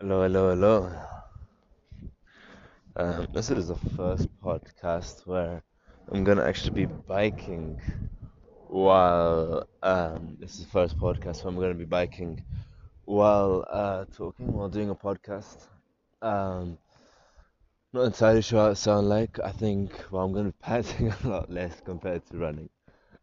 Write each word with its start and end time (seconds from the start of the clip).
Hello, 0.00 0.22
hello, 0.22 0.50
hello. 0.50 0.92
Um, 2.94 3.26
this 3.32 3.50
is 3.50 3.66
the 3.66 3.74
first 3.96 4.28
podcast 4.40 5.26
where 5.26 5.64
I'm 6.12 6.22
gonna 6.22 6.44
actually 6.44 6.86
be 6.86 6.86
biking 6.86 7.80
while 8.68 9.66
um, 9.82 10.36
this 10.38 10.54
is 10.54 10.66
the 10.66 10.70
first 10.70 10.96
podcast 10.98 11.42
where 11.42 11.52
I'm 11.52 11.58
gonna 11.60 11.74
be 11.74 11.84
biking 11.84 12.44
while 13.06 13.66
uh, 13.68 14.04
talking 14.16 14.52
while 14.52 14.68
doing 14.68 14.90
a 14.90 14.94
podcast. 14.94 15.66
Um, 16.22 16.78
not 17.92 18.04
entirely 18.04 18.42
sure 18.42 18.62
what 18.66 18.72
it 18.72 18.76
sound 18.76 19.08
like. 19.08 19.40
I 19.42 19.50
think 19.50 19.90
well 20.12 20.22
I'm 20.24 20.32
gonna 20.32 20.50
be 20.50 20.58
panting 20.62 21.10
a 21.10 21.28
lot 21.28 21.50
less 21.50 21.80
compared 21.80 22.24
to 22.26 22.38
running. 22.38 22.68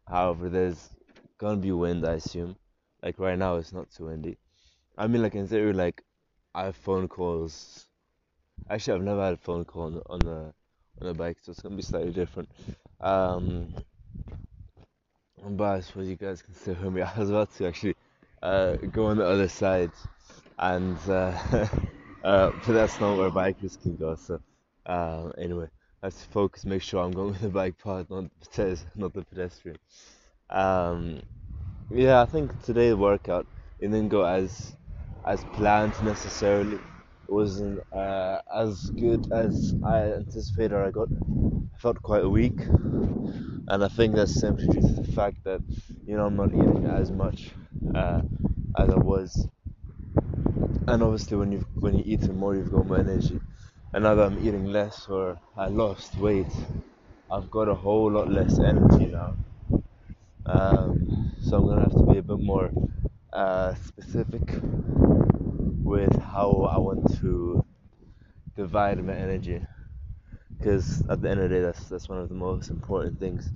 However, 0.06 0.50
there's 0.50 0.90
gonna 1.38 1.56
be 1.56 1.72
wind, 1.72 2.06
I 2.06 2.14
assume. 2.14 2.54
Like 3.02 3.18
right 3.18 3.38
now, 3.38 3.56
it's 3.56 3.72
not 3.72 3.90
too 3.90 4.06
windy. 4.08 4.36
I 4.98 5.06
mean, 5.06 5.22
like 5.22 5.34
in 5.34 5.46
theory, 5.46 5.72
like 5.72 6.02
I 6.56 6.64
have 6.64 6.76
phone 6.76 7.06
calls. 7.06 7.84
Actually, 8.70 8.94
I've 8.94 9.04
never 9.04 9.22
had 9.22 9.34
a 9.34 9.36
phone 9.36 9.66
call 9.66 9.82
on 9.82 10.02
on 10.06 10.18
the, 10.20 10.54
on 11.02 11.06
the 11.06 11.12
bike, 11.12 11.36
so 11.42 11.52
it's 11.52 11.60
gonna 11.60 11.76
be 11.76 11.82
slightly 11.82 12.12
different. 12.12 12.48
Um, 12.98 13.74
but 15.50 15.64
I 15.64 15.80
suppose 15.80 16.08
you 16.08 16.16
guys 16.16 16.40
can 16.40 16.54
still 16.54 16.74
hear 16.74 16.90
me. 16.90 17.02
I 17.02 17.18
was 17.18 17.28
about 17.28 17.54
to 17.56 17.66
actually 17.66 17.94
uh, 18.42 18.76
go 18.76 19.04
on 19.04 19.18
the 19.18 19.26
other 19.26 19.48
side, 19.48 19.90
and 20.58 20.96
uh, 21.06 21.38
uh, 22.24 22.52
but 22.64 22.72
that's 22.72 22.98
not 23.00 23.18
where 23.18 23.30
bikers 23.30 23.80
can 23.82 23.96
go. 23.96 24.14
So 24.14 24.40
um, 24.86 25.34
anyway, 25.36 25.68
let's 26.02 26.24
focus. 26.24 26.64
Make 26.64 26.80
sure 26.80 27.04
I'm 27.04 27.12
going 27.12 27.28
with 27.32 27.42
the 27.42 27.50
bike 27.50 27.76
part, 27.76 28.08
not 28.08 28.30
the 28.54 28.80
not 28.94 29.12
the 29.12 29.24
pedestrian. 29.24 29.76
Um, 30.48 31.20
yeah, 31.90 32.22
I 32.22 32.24
think 32.24 32.62
today 32.62 32.88
the 32.88 32.96
workout 32.96 33.46
it 33.78 33.88
didn't 33.88 34.08
go 34.08 34.24
as 34.24 34.74
as 35.26 35.44
planned 35.54 35.94
necessarily. 36.04 36.76
It 36.76 37.32
wasn't 37.32 37.80
uh, 37.92 38.40
as 38.54 38.90
good 38.90 39.30
as 39.32 39.74
I 39.84 40.12
anticipated. 40.14 40.76
I 40.76 40.90
got 40.90 41.08
I 41.74 41.78
felt 41.78 42.00
quite 42.02 42.24
weak, 42.26 42.58
and 42.60 43.84
I 43.84 43.88
think 43.88 44.14
that's 44.14 44.38
simply 44.40 44.66
due 44.68 44.80
to 44.80 45.02
the 45.02 45.12
fact 45.12 45.38
that 45.44 45.60
you 46.06 46.16
know 46.16 46.26
I'm 46.26 46.36
not 46.36 46.50
eating 46.54 46.86
as 46.86 47.10
much 47.10 47.50
uh, 47.94 48.22
as 48.76 48.90
I 48.90 48.96
was. 48.96 49.48
And 50.88 51.02
obviously, 51.02 51.36
when 51.36 51.52
you 51.52 51.66
when 51.80 51.94
you 51.96 52.02
eat 52.06 52.28
more, 52.32 52.54
you've 52.56 52.70
got 52.72 52.86
more 52.86 52.98
energy. 52.98 53.40
And 53.92 54.04
now 54.04 54.14
that 54.14 54.26
I'm 54.26 54.38
eating 54.46 54.66
less 54.66 55.06
or 55.08 55.38
I 55.56 55.68
lost 55.68 56.16
weight, 56.18 56.52
I've 57.30 57.50
got 57.50 57.68
a 57.68 57.74
whole 57.74 58.10
lot 58.10 58.30
less 58.30 58.58
energy 58.58 59.06
now. 59.06 59.36
Um, 60.46 61.34
so 61.42 61.58
I'm 61.58 61.66
gonna 61.66 61.82
have 61.82 61.92
to 61.92 62.06
be 62.12 62.18
a 62.18 62.22
bit 62.22 62.40
more 62.40 62.70
uh, 63.36 63.74
specific 63.74 64.42
with 65.84 66.16
how 66.22 66.68
I 66.72 66.78
want 66.78 67.18
to 67.20 67.64
divide 68.56 69.04
my 69.04 69.14
energy. 69.14 69.62
Because 70.58 71.02
at 71.08 71.20
the 71.22 71.30
end 71.30 71.40
of 71.40 71.50
the 71.50 71.56
day, 71.56 71.62
that's 71.62 71.88
that's 71.88 72.08
one 72.08 72.18
of 72.18 72.28
the 72.28 72.34
most 72.34 72.70
important 72.70 73.18
things 73.20 73.50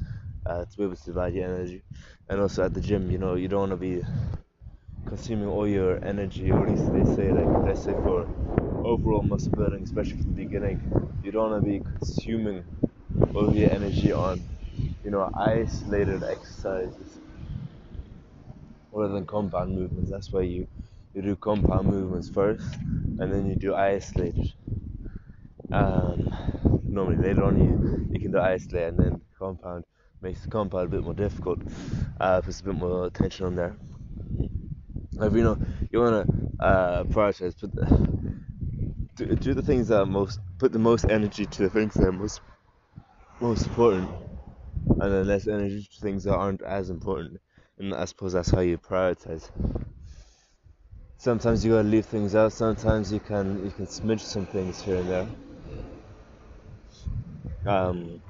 uh, 0.47 0.65
to 0.67 0.77
be 0.77 0.85
able 0.85 0.97
to 0.97 1.05
divide 1.05 1.35
your 1.35 1.47
energy. 1.47 1.83
And 2.29 2.41
also 2.41 2.65
at 2.65 2.75
the 2.75 2.81
gym, 2.81 3.11
you 3.11 3.19
know, 3.19 3.35
you 3.35 3.49
don't 3.49 3.71
want 3.71 3.73
to 3.73 3.77
be 3.77 4.03
consuming 5.07 5.49
all 5.49 5.67
your 5.69 6.03
energy, 6.05 6.53
or 6.53 6.65
at 6.65 6.71
least 6.71 6.93
they 6.93 7.05
say, 7.05 7.33
like 7.33 7.49
let's 7.65 7.83
say 7.83 7.95
for 7.95 8.29
overall 8.85 9.23
muscle 9.23 9.53
building, 9.53 9.83
especially 9.83 10.19
from 10.19 10.35
the 10.35 10.45
beginning, 10.45 10.81
you 11.23 11.33
don't 11.33 11.51
want 11.51 11.65
to 11.65 11.69
be 11.71 11.81
consuming 11.81 12.65
all 13.35 13.55
your 13.55 13.71
energy 13.71 14.13
on, 14.13 14.41
you 15.05 15.11
know, 15.11 15.31
isolated 15.37 16.23
exercises 16.23 17.21
rather 18.93 19.15
than 19.15 19.27
compound 19.27 19.75
movements. 19.75 20.11
That's 20.11 20.33
why 20.33 20.43
you 20.43 20.69
you 21.15 21.23
do 21.23 21.37
compound 21.37 21.89
movements 21.89 22.29
first, 22.29 22.75
and 23.19 23.33
then 23.33 23.47
you 23.47 23.57
do 23.57 23.75
isolated. 23.75 24.55
Um, 25.73 26.33
normally 26.89 27.17
later 27.17 27.45
on 27.45 27.59
you 27.59 28.09
you 28.13 28.21
can 28.21 28.33
do 28.33 28.39
isolated 28.41 28.89
and 28.89 28.99
then 28.99 29.23
compound 29.39 29.85
makes 30.21 30.43
the 30.43 30.49
compound 30.49 30.87
a 30.87 30.91
bit 30.91 31.03
more 31.05 31.15
difficult. 31.15 31.61
Uh, 32.21 32.41
puts 32.41 32.61
a 32.61 32.65
bit 32.65 32.75
more 32.75 33.11
tension 33.11 33.47
on 33.47 33.55
there. 33.57 33.77
If 35.21 35.33
you 35.35 35.43
know 35.43 35.59
you 35.93 36.01
wanna 36.01 36.27
uh, 36.59 37.05
prioritize, 37.05 37.59
put 37.59 37.75
the, 37.75 37.87
do, 39.17 39.27
do 39.37 39.55
the 39.55 39.63
things 39.63 39.89
that 39.89 40.07
most 40.07 40.41
put 40.59 40.73
the 40.73 40.79
most 40.79 41.05
energy 41.07 41.47
to 41.47 41.63
the 41.63 41.71
things 41.71 41.95
that 41.95 42.07
are 42.07 42.13
most 42.13 42.41
most 43.41 43.67
important, 43.67 44.11
and 44.87 45.13
then 45.13 45.27
less 45.27 45.47
energy 45.47 45.83
to 45.83 46.01
things 46.01 46.25
that 46.25 46.35
aren't 46.35 46.63
as 46.63 46.91
important. 46.91 47.41
And 47.81 47.93
I 47.95 48.05
suppose 48.05 48.33
that's 48.35 48.51
how 48.51 48.61
you 48.61 48.79
prioritize. 48.79 49.51
Sometimes 51.19 51.65
you 51.65 51.71
gotta 51.71 51.87
leave 51.87 52.07
things 52.07 52.35
out. 52.35 52.53
Sometimes 52.53 53.13
you 53.13 53.21
can 53.21 53.65
you 53.65 53.71
can 53.71 53.87
smidge 53.87 54.23
some 54.23 54.47
things 54.47 54.81
here 54.83 54.97
and 54.97 55.09
there. 55.09 55.29
Um, 57.67 58.23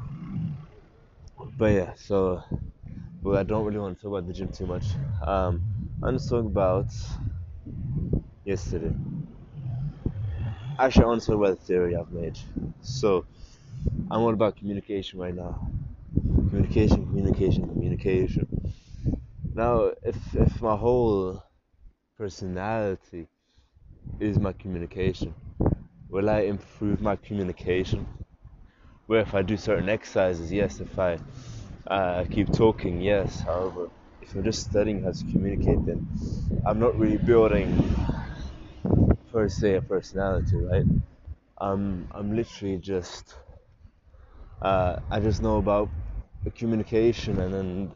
but 1.59 1.73
yeah, 1.73 1.95
so 1.95 2.43
but 3.23 3.37
I 3.39 3.43
don't 3.45 3.65
really 3.67 3.79
want 3.79 3.97
to 3.99 4.03
talk 4.03 4.11
about 4.11 4.27
the 4.27 4.33
gym 4.33 4.51
too 4.53 4.67
much. 4.67 4.87
Um, 5.27 5.63
I'm 6.03 6.17
just 6.17 6.29
talking 6.29 6.47
about 6.51 6.93
yesterday. 8.45 8.95
Actually, 10.79 11.05
I 11.05 11.09
want 11.09 11.21
to 11.23 11.27
talk 11.29 11.37
about 11.37 11.59
the 11.59 11.65
theory 11.65 11.97
I've 11.97 12.11
made. 12.11 12.39
So, 12.81 13.27
I'm 14.11 14.21
all 14.23 14.35
about 14.35 14.57
communication 14.57 15.19
right 15.21 15.35
now. 15.35 15.71
Communication, 16.51 17.07
communication, 17.07 17.69
communication. 17.69 18.60
Now, 19.55 19.93
if 20.03 20.35
if 20.35 20.61
my 20.63 20.77
whole 20.77 21.43
personality 22.19 23.29
is 24.21 24.39
my 24.39 24.53
communication, 24.55 25.35
will 26.11 26.31
I 26.31 26.41
improve 26.43 27.01
my 27.03 27.17
communication? 27.17 28.07
Where 29.07 29.21
if 29.21 29.35
I 29.35 29.43
do 29.43 29.57
certain 29.59 29.89
exercises, 29.91 30.53
yes. 30.53 30.81
If 30.81 30.99
I 30.99 31.19
uh, 31.89 32.25
keep 32.31 32.53
talking, 32.53 33.01
yes. 33.03 33.41
However, 33.43 33.91
if 34.23 34.35
I'm 34.35 34.45
just 34.45 34.63
studying 34.71 35.03
how 35.03 35.13
to 35.13 35.25
communicate, 35.27 35.85
then 35.87 36.07
I'm 36.67 36.79
not 36.79 36.99
really 36.99 37.19
building 37.19 37.69
per 39.33 39.49
se 39.49 39.77
a 39.77 39.83
personality, 39.83 40.57
right? 40.57 40.85
I'm 41.59 42.09
I'm 42.13 42.35
literally 42.37 42.79
just 42.79 43.35
uh, 44.63 44.97
I 45.11 45.21
just 45.21 45.43
know 45.43 45.59
about 45.59 45.89
communication 46.57 47.39
and 47.41 47.53
then 47.55 47.95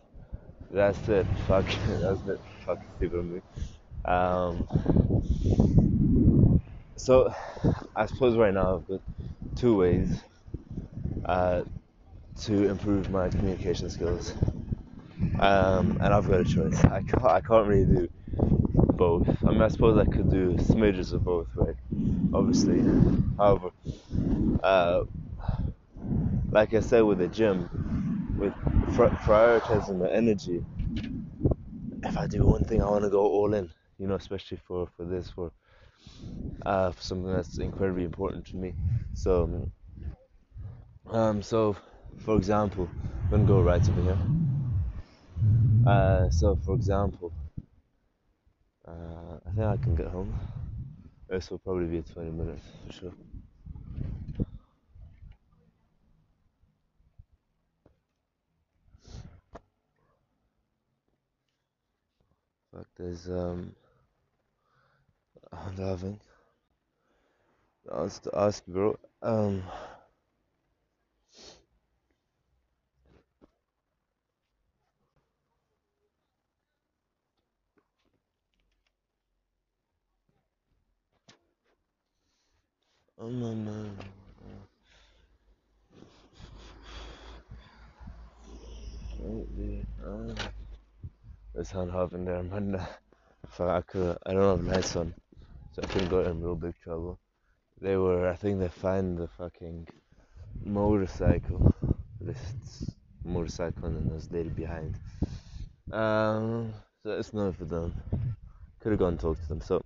that's 0.79 1.09
it. 1.09 1.27
Fuck, 1.47 1.67
that's 1.87 2.23
it. 2.27 2.41
Fuck, 2.65 2.81
stupid 2.97 3.25
me. 3.25 3.41
Um, 4.05 4.67
so 6.97 7.33
I 7.97 8.07
suppose 8.07 8.37
right 8.37 8.55
now 8.55 8.77
I've 8.77 8.89
got 8.89 9.01
two 9.57 9.77
ways 9.77 10.21
uh, 11.25 11.65
to 12.43 12.69
improve 12.69 13.11
my 13.11 13.29
communication 13.31 13.91
skills, 13.91 14.35
um, 15.39 15.99
and 16.01 16.15
I've 16.15 16.27
got 16.29 16.41
a 16.41 16.45
choice. 16.45 16.79
I 16.85 17.03
can't, 17.03 17.25
I 17.25 17.41
can't 17.41 17.67
really 17.67 17.85
do 17.87 18.09
both. 18.97 19.29
I 19.45 19.51
mean, 19.51 19.63
I 19.63 19.69
suppose 19.69 19.99
I 19.99 20.11
could 20.11 20.31
do 20.31 20.55
smidges 20.55 21.13
of 21.13 21.25
both, 21.25 21.49
right? 21.57 21.77
Obviously, 22.33 22.81
however, 23.39 23.71
uh, 24.63 25.05
like 26.51 26.75
I 26.75 26.81
said 26.81 27.03
with 27.03 27.19
the 27.19 27.29
gym, 27.29 27.69
with 28.39 28.55
prioritizing 28.95 29.99
the 30.01 30.13
energy, 30.13 30.65
if 32.03 32.17
I 32.17 32.27
do 32.27 32.45
one 32.45 32.65
thing, 32.65 32.83
I 32.83 32.89
want 32.89 33.05
to 33.05 33.11
go 33.11 33.23
all 33.23 33.55
in. 33.55 33.71
You 33.99 34.09
know, 34.09 34.15
especially 34.17 34.59
for 34.67 34.89
for 34.97 35.05
this, 35.05 35.31
for 35.31 35.53
uh, 36.67 36.91
for 36.91 37.03
something 37.03 37.33
that's 37.33 37.59
incredibly 37.59 38.05
important 38.05 38.47
to 38.47 38.57
me. 38.57 38.75
So, 39.15 39.71
um, 41.07 41.43
so 41.43 41.77
for 42.19 42.37
example, 42.37 42.89
I'm 43.25 43.31
gonna 43.31 43.45
go 43.45 43.63
right 43.63 43.89
over 43.89 44.03
here. 44.03 44.19
Uh, 45.87 46.31
so 46.31 46.57
for 46.57 46.75
example, 46.75 47.33
uh, 48.87 49.39
I 49.47 49.51
think 49.51 49.67
I 49.67 49.77
can 49.77 49.95
get 49.95 50.09
home. 50.09 50.35
This 51.29 51.51
will 51.51 51.59
probably 51.59 51.87
be 51.87 52.03
20 52.03 52.31
minutes 52.31 52.63
for 52.87 52.93
sure. 52.93 53.13
Fuck, 62.75 62.87
there's 62.97 63.29
um, 63.29 63.73
I'm 65.53 65.77
having. 65.77 66.19
I 67.93 68.01
was 68.03 68.19
to 68.21 68.31
ask, 68.37 68.67
bro. 68.67 68.99
Um, 69.23 69.63
oh 83.21 83.29
no, 83.29 83.55
no. 83.55 83.91
Uh, 90.05 91.63
there's 91.75 91.91
Handhaving 91.91 92.25
there, 92.25 92.43
man. 92.43 92.81
Fuck, 93.49 93.69
I, 93.69 93.81
could, 93.83 94.19
I 94.27 94.33
don't 94.33 94.59
have 94.59 94.67
lights 94.67 94.97
on, 94.97 95.15
so 95.73 95.83
I 95.83 95.87
couldn't 95.87 96.09
get 96.09 96.27
in 96.27 96.43
real 96.43 96.55
big 96.55 96.75
trouble. 96.83 97.19
They 97.81 97.97
were, 97.97 98.29
I 98.29 98.37
think 98.37 98.61
they 98.61 98.69
found 98.69 99.19
the 99.19 99.29
fucking 99.29 99.89
motorcycle, 100.65 101.75
this 102.21 102.91
motorcycle, 103.25 103.87
and 103.87 104.11
there's 104.11 104.31
lady 104.31 104.49
behind. 104.49 104.97
Um, 105.93 106.73
so 107.03 107.11
it's 107.19 107.35
none 107.35 107.53
for 107.53 107.65
them. 107.65 107.95
Could 108.81 108.93
have 108.93 108.99
gone 108.99 109.09
and 109.11 109.21
talked 109.21 109.43
to 109.43 109.49
them. 109.49 109.61
So 109.61 109.83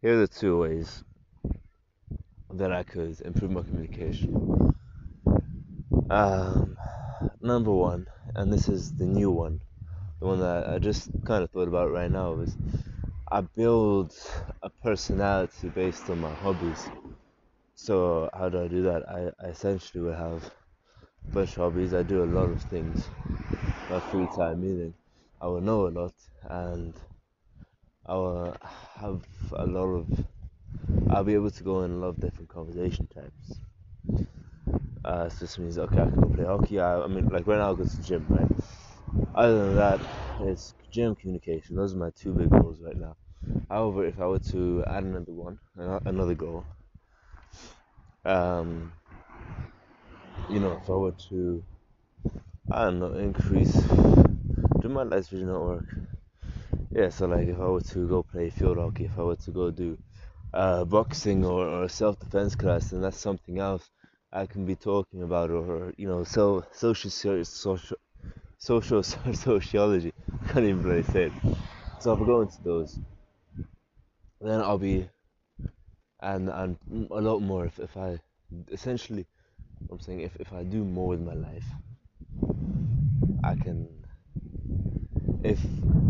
here 0.00 0.14
are 0.14 0.26
the 0.26 0.28
two 0.28 0.60
ways 0.60 1.02
that 2.52 2.70
I 2.70 2.82
could 2.82 3.20
improve 3.22 3.50
my 3.50 3.62
communication. 3.62 4.74
Um, 6.10 6.76
number 7.40 7.72
one, 7.72 8.06
and 8.34 8.52
this 8.52 8.68
is 8.68 8.94
the 8.94 9.06
new 9.06 9.30
one, 9.30 9.60
the 10.24 10.28
one 10.30 10.40
that 10.40 10.66
I 10.70 10.78
just 10.78 11.10
kind 11.26 11.44
of 11.44 11.50
thought 11.50 11.68
about 11.68 11.92
right 11.92 12.10
now, 12.10 12.40
is 12.40 12.56
I 13.30 13.42
build 13.42 14.16
a 14.62 14.70
personality 14.82 15.68
based 15.68 16.08
on 16.08 16.20
my 16.20 16.34
hobbies. 16.34 16.90
So 17.74 18.30
how 18.34 18.48
do 18.48 18.62
I 18.62 18.68
do 18.68 18.82
that? 18.84 19.08
I, 19.08 19.32
I 19.44 19.48
essentially 19.50 20.02
will 20.04 20.14
have 20.14 20.50
a 21.28 21.32
bunch 21.32 21.50
of 21.50 21.56
hobbies. 21.56 21.94
I 21.94 22.02
do 22.02 22.24
a 22.24 22.32
lot 22.38 22.50
of 22.50 22.62
things. 22.62 23.10
My 23.90 24.00
free 24.00 24.26
time, 24.28 24.62
meaning 24.62 24.94
I 25.40 25.48
will 25.48 25.60
know 25.60 25.88
a 25.88 25.90
lot 25.90 26.14
and 26.44 26.94
I 28.06 28.14
will 28.14 28.56
have 28.94 29.26
a 29.52 29.66
lot 29.66 29.88
of. 29.88 30.24
I'll 31.10 31.24
be 31.24 31.34
able 31.34 31.50
to 31.50 31.64
go 31.64 31.82
in 31.84 31.92
a 31.92 31.96
lot 31.96 32.08
of 32.08 32.20
different 32.20 32.48
conversation 32.50 33.06
types. 33.08 33.60
Uh, 35.04 35.28
so 35.28 35.36
this 35.40 35.58
means 35.58 35.78
okay, 35.78 36.00
I 36.00 36.06
can 36.06 36.20
go 36.20 36.28
play 36.28 36.44
hockey. 36.44 36.80
I, 36.80 37.00
I 37.02 37.06
mean, 37.06 37.26
like 37.28 37.46
right 37.46 37.58
now, 37.58 37.72
I 37.72 37.76
go 37.76 37.84
to 37.84 37.96
the 37.96 38.02
gym, 38.02 38.26
right? 38.28 38.63
Other 39.34 39.66
than 39.66 39.76
that, 39.76 40.00
it's 40.40 40.74
gym 40.90 41.14
communication. 41.14 41.76
Those 41.76 41.94
are 41.94 41.98
my 41.98 42.10
two 42.10 42.32
big 42.32 42.50
goals 42.50 42.80
right 42.80 42.96
now. 42.96 43.16
However, 43.68 44.04
if 44.06 44.18
I 44.20 44.26
were 44.26 44.38
to 44.40 44.84
add 44.86 45.04
another 45.04 45.32
one, 45.32 45.58
another 45.76 46.34
goal, 46.34 46.64
um, 48.24 48.92
you 50.48 50.60
know, 50.60 50.72
if 50.82 50.88
I 50.88 50.92
were 50.92 51.12
to, 51.30 51.64
I 52.70 52.84
don't 52.84 52.98
know, 52.98 53.14
increase, 53.14 53.72
do 54.80 54.88
my 54.88 55.02
lights 55.04 55.28
vision 55.28 55.48
not 55.48 55.62
work? 55.62 55.86
Yeah, 56.90 57.10
so 57.10 57.26
like 57.26 57.48
if 57.48 57.58
I 57.60 57.68
were 57.68 57.80
to 57.80 58.08
go 58.08 58.22
play 58.22 58.50
field 58.50 58.78
hockey, 58.78 59.04
if 59.06 59.18
I 59.18 59.22
were 59.22 59.36
to 59.36 59.50
go 59.50 59.70
do 59.70 59.98
uh, 60.52 60.84
boxing 60.84 61.44
or, 61.44 61.66
or 61.66 61.88
self 61.88 62.18
defense 62.18 62.54
class, 62.56 62.90
then 62.90 63.00
that's 63.02 63.18
something 63.18 63.58
else 63.58 63.90
I 64.32 64.46
can 64.46 64.64
be 64.66 64.76
talking 64.76 65.22
about, 65.22 65.50
or, 65.50 65.92
you 65.96 66.08
know, 66.08 66.24
so 66.24 66.64
social 66.72 67.10
social 67.10 67.96
social 68.64 69.02
sociology. 69.32 70.12
I 70.42 70.52
can't 70.52 70.64
even 70.64 70.82
really 70.82 71.02
say 71.02 71.24
it. 71.24 71.32
So 72.00 72.14
if 72.14 72.22
I 72.22 72.24
go 72.24 72.40
into 72.40 72.62
those, 72.62 72.98
then 74.40 74.60
I'll 74.60 74.78
be 74.78 75.08
and 76.20 76.48
and 76.48 76.78
a 77.10 77.20
lot 77.20 77.40
more 77.40 77.66
if, 77.66 77.78
if 77.78 77.94
I 77.96 78.18
essentially 78.72 79.26
I'm 79.90 80.00
saying 80.00 80.20
if, 80.20 80.34
if 80.36 80.52
I 80.52 80.62
do 80.62 80.82
more 80.82 81.08
with 81.08 81.20
my 81.20 81.34
life 81.34 81.66
I 83.42 83.54
can 83.54 83.88
if 85.42 85.60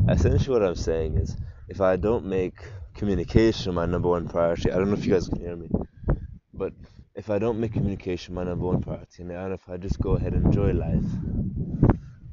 essentially 0.09 0.57
what 0.57 0.69
I'm 0.69 0.77
saying 0.77 1.17
is 1.17 1.37
if 1.69 1.81
I 1.81 1.97
don't 1.97 2.27
make 2.27 2.59
communication 2.95 3.75
my 3.75 3.87
number 3.87 4.09
one 4.09 4.29
priority 4.29 4.71
I 4.71 4.77
don't 4.77 4.89
know 4.89 4.97
if 4.97 5.05
you 5.05 5.13
guys 5.13 5.27
can 5.29 5.41
hear 5.41 5.57
me 5.57 5.69
but 6.53 6.73
if 7.17 7.31
I 7.31 7.39
don't 7.41 7.59
make 7.59 7.73
communication 7.73 8.35
my 8.35 8.45
number 8.45 8.67
one 8.67 8.81
priority 8.81 9.25
and 9.25 9.53
if 9.53 9.69
I 9.69 9.77
just 9.77 10.01
go 10.01 10.13
ahead 10.13 10.35
and 10.35 10.47
enjoy 10.47 10.73
life 10.73 11.11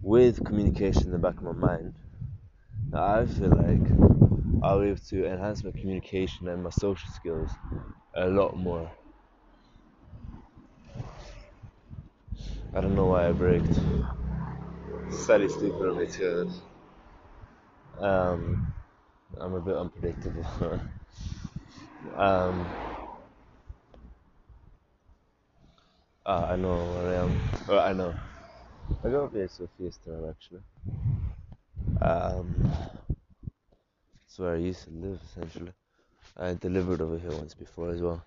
with 0.04 0.44
communication 0.46 1.04
in 1.06 1.12
the 1.12 1.18
back 1.18 1.38
of 1.38 1.44
my 1.44 1.52
mind 1.54 1.94
I 2.94 3.26
feel 3.26 3.50
like 3.50 3.82
I'll 4.64 4.82
be 4.82 4.88
able 4.88 5.00
to 5.00 5.26
enhance 5.26 5.64
my 5.64 5.72
communication 5.72 6.48
and 6.50 6.64
my 6.64 6.70
social 6.70 7.10
skills 7.10 7.52
a 8.14 8.28
lot 8.28 8.58
more. 8.58 8.92
I 12.74 12.82
don't 12.82 12.96
know 12.96 13.06
why 13.08 13.28
I 13.28 13.32
braked. 13.32 13.76
Slightly 15.12 15.50
stupid 15.50 15.88
of 15.90 15.98
me 15.98 16.08
too. 16.08 16.50
Um, 18.00 18.74
I'm 19.40 19.54
a 19.54 19.62
bit 19.62 19.76
unpredictable. 19.76 20.46
um, 22.16 22.66
uh, 26.26 26.48
I 26.50 26.56
know 26.56 26.76
where 26.76 27.08
I 27.08 27.16
am. 27.24 27.42
Well, 27.68 27.80
I 27.80 27.94
know. 27.94 28.16
I 29.04 29.10
go 29.10 29.28
there 29.34 29.48
to 29.48 29.68
Fiesta 29.78 30.30
actually. 30.30 30.62
Um, 32.02 32.72
that's 34.20 34.38
where 34.38 34.54
I 34.54 34.58
used 34.58 34.84
to 34.86 34.92
live 34.92 35.20
essentially. 35.26 35.72
I 36.38 36.54
delivered 36.54 37.02
over 37.02 37.18
here 37.18 37.32
once 37.32 37.54
before 37.54 37.90
as 37.90 38.02
well. 38.02 38.24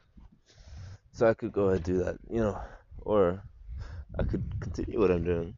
So 1.12 1.28
I 1.28 1.34
could 1.34 1.52
go 1.52 1.68
ahead 1.68 1.76
and 1.76 1.84
do 1.84 2.04
that, 2.04 2.16
you 2.28 2.40
know, 2.40 2.60
or 3.02 3.42
I 4.18 4.24
could 4.24 4.42
continue 4.60 4.98
what 4.98 5.10
I'm 5.10 5.24
doing. 5.24 5.54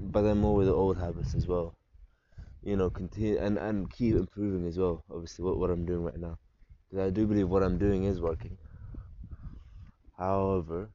But 0.00 0.22
then 0.22 0.38
more 0.38 0.54
with 0.54 0.66
the 0.66 0.74
old 0.74 0.98
habits 0.98 1.34
as 1.34 1.46
well. 1.46 1.74
You 2.62 2.76
know, 2.76 2.90
continue 2.90 3.38
and, 3.38 3.58
and 3.58 3.90
keep 3.90 4.14
improving 4.16 4.66
as 4.66 4.78
well, 4.78 5.02
obviously, 5.10 5.44
what, 5.44 5.58
what 5.58 5.70
I'm 5.70 5.86
doing 5.86 6.04
right 6.04 6.18
now. 6.18 6.38
Because 6.90 7.06
I 7.06 7.10
do 7.10 7.26
believe 7.26 7.48
what 7.48 7.62
I'm 7.62 7.78
doing 7.78 8.04
is 8.04 8.20
working. 8.20 8.58
However, 10.18 10.90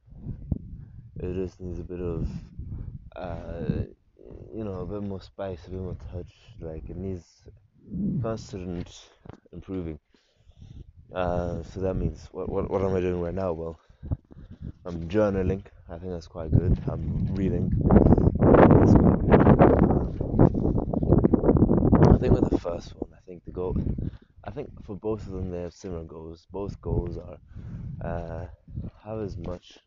it 1.24 1.34
just 1.34 1.60
needs 1.60 1.78
a 1.78 1.84
bit 1.84 2.00
of 2.00 2.28
uh, 3.16 3.84
you 4.54 4.64
know, 4.64 4.80
a 4.80 4.86
bit 4.86 5.02
more 5.02 5.20
spice, 5.20 5.66
a 5.66 5.70
bit 5.70 5.80
more 5.80 5.96
touch. 6.12 6.32
Like 6.60 6.88
it 6.88 6.96
needs 6.96 7.24
constant 8.22 9.08
improving. 9.52 9.98
Uh, 11.12 11.62
so 11.62 11.80
that 11.80 11.94
means 11.94 12.28
what, 12.32 12.48
what 12.48 12.70
what 12.70 12.82
am 12.82 12.94
I 12.94 13.00
doing 13.00 13.20
right 13.20 13.34
now? 13.34 13.52
Well, 13.52 13.78
I'm 14.84 15.08
journaling. 15.08 15.62
I 15.88 15.98
think 15.98 16.12
that's 16.12 16.26
quite 16.26 16.50
good. 16.50 16.78
I'm 16.88 17.34
reading. 17.34 17.70
I 22.12 22.18
think 22.18 22.32
with 22.32 22.50
the 22.50 22.58
first 22.60 22.94
one, 22.96 23.10
I 23.12 23.20
think 23.26 23.44
the 23.44 23.52
goal. 23.52 23.76
I 24.44 24.50
think 24.50 24.70
for 24.84 24.96
both 24.96 25.26
of 25.26 25.32
them, 25.32 25.50
they 25.50 25.62
have 25.62 25.74
similar 25.74 26.04
goals. 26.04 26.46
Both 26.50 26.80
goals 26.80 27.18
are 27.18 27.38
uh, 28.04 28.46
have 29.04 29.20
as 29.20 29.36
much 29.36 29.78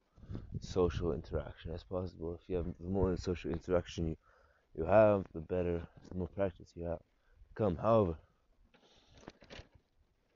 social 0.62 1.14
interaction 1.14 1.72
as 1.74 1.84
possible. 1.84 2.34
If 2.34 2.42
you 2.48 2.58
have 2.58 2.66
more 2.80 3.16
social 3.18 3.52
interaction 3.52 4.08
you 4.08 4.18
you 4.78 4.86
have, 4.86 5.26
the 5.34 5.40
better, 5.42 5.82
the 6.12 6.18
more 6.18 6.28
practice 6.28 6.70
you 6.76 6.86
have 6.86 7.00
come. 7.56 7.78
However, 7.78 8.16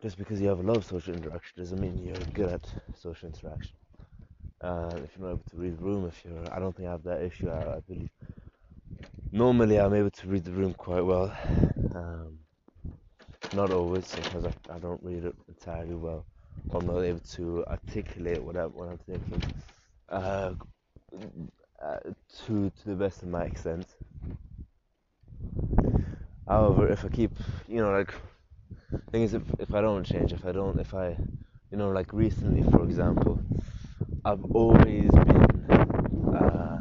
just 0.01 0.17
because 0.17 0.41
you 0.41 0.47
have 0.47 0.59
a 0.59 0.63
lot 0.63 0.77
of 0.77 0.85
social 0.85 1.13
interaction 1.13 1.53
doesn't 1.57 1.79
mean 1.79 2.03
you're 2.03 2.25
good 2.33 2.49
at 2.49 2.65
social 2.99 3.29
interaction. 3.29 3.75
Uh, 4.61 4.99
if 5.03 5.11
you're 5.17 5.27
not 5.27 5.33
able 5.35 5.43
to 5.51 5.57
read 5.57 5.77
the 5.77 5.83
room, 5.83 6.05
if 6.07 6.25
you're, 6.25 6.53
I 6.53 6.59
don't 6.59 6.75
think 6.75 6.87
I 6.87 6.91
have 6.91 7.03
that 7.03 7.21
issue. 7.21 7.49
I, 7.49 7.75
I 7.75 7.79
believe 7.87 8.09
normally 9.31 9.79
I'm 9.79 9.93
able 9.93 10.11
to 10.11 10.27
read 10.27 10.43
the 10.43 10.51
room 10.51 10.73
quite 10.73 11.05
well. 11.05 11.35
Um, 11.93 12.39
not 13.53 13.71
always 13.71 14.15
because 14.15 14.45
I, 14.45 14.75
I 14.75 14.79
don't 14.79 15.01
read 15.03 15.25
it 15.25 15.35
entirely 15.47 15.95
well. 15.95 16.25
I'm 16.73 16.87
not 16.87 17.01
able 17.01 17.19
to 17.19 17.65
articulate 17.67 18.41
what, 18.41 18.55
I, 18.55 18.65
what 18.65 18.89
I'm 18.89 18.97
thinking 18.99 19.43
uh, 20.11 20.53
uh, 21.81 21.97
to 22.45 22.69
to 22.69 22.85
the 22.85 22.95
best 22.95 23.23
of 23.23 23.29
my 23.29 23.43
extent. 23.45 23.87
However, 26.47 26.87
if 26.89 27.05
I 27.05 27.09
keep, 27.09 27.31
you 27.67 27.77
know, 27.81 27.91
like, 27.91 28.13
thing 29.11 29.23
is, 29.23 29.33
if, 29.33 29.43
if 29.59 29.73
I 29.73 29.81
don't 29.81 30.03
change, 30.05 30.33
if 30.33 30.45
I 30.45 30.51
don't, 30.51 30.79
if 30.79 30.93
I, 30.93 31.17
you 31.71 31.77
know, 31.77 31.89
like 31.91 32.11
recently, 32.13 32.63
for 32.71 32.83
example, 32.83 33.39
I've 34.25 34.43
always 34.53 35.09
been 35.11 36.35
uh, 36.35 36.79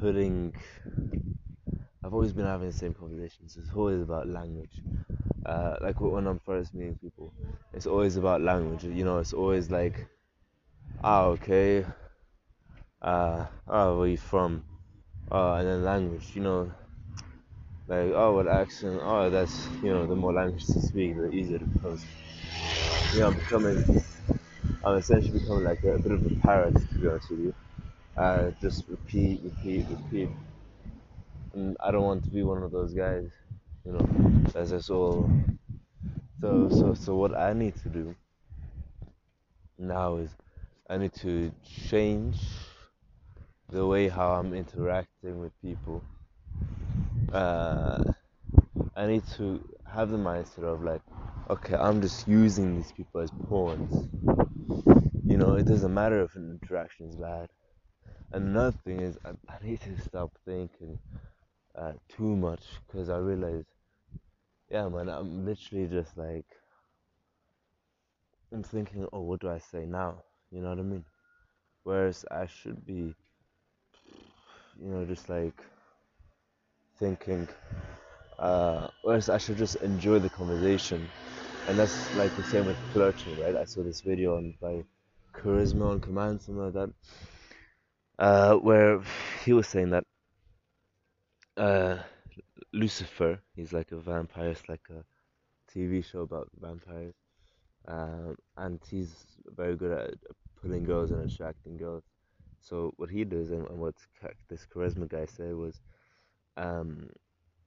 putting, 0.00 0.54
I've 2.04 2.14
always 2.14 2.32
been 2.32 2.46
having 2.46 2.68
the 2.68 2.76
same 2.76 2.94
conversations. 2.94 3.56
It's 3.56 3.70
always 3.74 4.02
about 4.02 4.28
language. 4.28 4.80
Uh, 5.46 5.76
like 5.80 6.00
when 6.00 6.26
I'm 6.26 6.40
first 6.44 6.74
meeting 6.74 6.96
people, 6.96 7.32
it's 7.74 7.86
always 7.86 8.16
about 8.16 8.40
language. 8.42 8.84
You 8.84 9.04
know, 9.04 9.18
it's 9.18 9.32
always 9.32 9.70
like, 9.70 10.06
ah, 11.04 11.24
okay, 11.26 11.84
uh, 13.02 13.46
oh, 13.66 13.98
where 13.98 14.08
you 14.08 14.16
from? 14.16 14.64
Uh, 15.30 15.54
and 15.54 15.68
then 15.68 15.84
language. 15.84 16.34
You 16.34 16.42
know, 16.42 16.72
like 17.86 18.12
oh 18.14 18.34
what 18.34 18.46
accent 18.48 19.00
oh 19.02 19.30
that's 19.30 19.68
you 19.82 19.90
know 19.92 20.06
the 20.06 20.14
more 20.14 20.32
language 20.32 20.64
to 20.66 20.80
speak 20.80 21.16
the 21.16 21.30
easier 21.30 21.56
it 21.56 21.72
becomes 21.72 22.06
you 23.12 23.20
know 23.20 23.28
I'm 23.28 23.34
becoming 23.34 24.04
I'm 24.84 24.96
essentially 24.98 25.38
becoming 25.40 25.64
like 25.64 25.82
a, 25.84 25.94
a 25.94 25.98
bit 25.98 26.12
of 26.12 26.26
a 26.26 26.34
parrot 26.36 26.74
to 26.76 26.98
be 26.98 27.08
honest 27.08 27.30
with 27.30 27.40
you 27.40 27.54
uh, 28.16 28.50
just 28.60 28.88
repeat 28.88 29.40
repeat 29.44 29.86
repeat 29.90 30.30
and 31.52 31.76
I 31.80 31.90
don't 31.90 32.02
want 32.04 32.24
to 32.24 32.30
be 32.30 32.42
one 32.42 32.62
of 32.62 32.70
those 32.70 32.94
guys 32.94 33.30
you 33.84 33.92
know 33.92 34.06
that's 34.52 34.70
just 34.70 34.90
all 34.90 35.28
so 36.40 36.68
so 36.70 36.94
so 36.94 37.16
what 37.16 37.36
I 37.36 37.52
need 37.52 37.76
to 37.82 37.88
do 37.88 38.14
now 39.78 40.16
is 40.16 40.36
I 40.88 40.98
need 40.98 41.14
to 41.14 41.52
change 41.64 42.36
the 43.70 43.86
way 43.86 44.08
how 44.08 44.32
I'm 44.32 44.54
interacting 44.54 45.40
with 45.40 45.52
people 45.62 46.02
uh, 47.32 48.02
I 48.96 49.06
need 49.06 49.22
to 49.36 49.62
have 49.86 50.10
the 50.10 50.16
mindset 50.16 50.64
of 50.64 50.82
like, 50.82 51.02
okay, 51.50 51.74
I'm 51.74 52.00
just 52.00 52.26
using 52.26 52.76
these 52.76 52.92
people 52.92 53.20
as 53.20 53.30
pawns. 53.48 54.08
You 55.26 55.36
know, 55.36 55.54
it 55.54 55.66
doesn't 55.66 55.92
matter 55.92 56.22
if 56.22 56.34
an 56.36 56.58
interaction 56.62 57.08
is 57.08 57.16
bad. 57.16 57.48
Another 58.32 58.76
thing 58.84 59.00
is, 59.00 59.18
I, 59.24 59.30
I 59.52 59.64
need 59.64 59.80
to 59.82 60.00
stop 60.00 60.32
thinking 60.44 60.98
uh, 61.74 61.92
too 62.08 62.36
much 62.36 62.62
because 62.86 63.08
I 63.10 63.18
realize, 63.18 63.64
yeah, 64.70 64.88
man, 64.88 65.08
I'm 65.08 65.46
literally 65.46 65.86
just 65.86 66.16
like, 66.16 66.46
I'm 68.52 68.62
thinking, 68.62 69.06
oh, 69.12 69.20
what 69.20 69.40
do 69.40 69.50
I 69.50 69.58
say 69.58 69.84
now? 69.86 70.22
You 70.50 70.62
know 70.62 70.70
what 70.70 70.78
I 70.78 70.82
mean? 70.82 71.04
Whereas 71.84 72.24
I 72.30 72.46
should 72.46 72.84
be, 72.86 73.14
you 74.80 74.88
know, 74.90 75.04
just 75.04 75.28
like 75.28 75.62
thinking, 76.98 77.48
uh, 78.38 78.88
whereas 79.02 79.28
I 79.28 79.38
should 79.38 79.56
just 79.56 79.76
enjoy 79.76 80.18
the 80.18 80.30
conversation. 80.30 81.08
And 81.66 81.78
that's 81.78 82.14
like 82.14 82.34
the 82.36 82.44
same 82.44 82.66
with 82.66 82.78
flirting, 82.92 83.38
right? 83.40 83.56
I 83.56 83.64
saw 83.64 83.82
this 83.82 84.00
video 84.00 84.36
on 84.36 84.54
by 84.60 84.84
Charisma 85.34 85.90
on 85.90 86.00
Command, 86.00 86.40
something 86.40 86.64
like 86.64 86.74
that, 86.74 86.90
uh, 88.18 88.54
where 88.56 89.00
he 89.44 89.52
was 89.52 89.66
saying 89.66 89.90
that 89.90 90.04
uh, 91.56 91.98
Lucifer, 92.72 93.40
he's 93.54 93.72
like 93.72 93.92
a 93.92 93.96
vampire, 93.96 94.50
it's 94.50 94.68
like 94.68 94.86
a 94.90 95.04
TV 95.70 96.02
show 96.02 96.20
about 96.22 96.48
vampires, 96.60 97.14
um, 97.88 98.36
and 98.56 98.80
he's 98.88 99.26
very 99.56 99.76
good 99.76 99.92
at 99.92 100.14
pulling 100.60 100.84
girls 100.84 101.10
and 101.10 101.22
attracting 101.22 101.76
girls. 101.76 102.04
So 102.60 102.92
what 102.96 103.10
he 103.10 103.24
does 103.24 103.50
and, 103.50 103.66
and 103.68 103.78
what 103.78 103.94
this 104.48 104.66
charisma 104.66 105.08
guy 105.08 105.26
said 105.26 105.54
was, 105.54 105.80
um, 106.56 107.10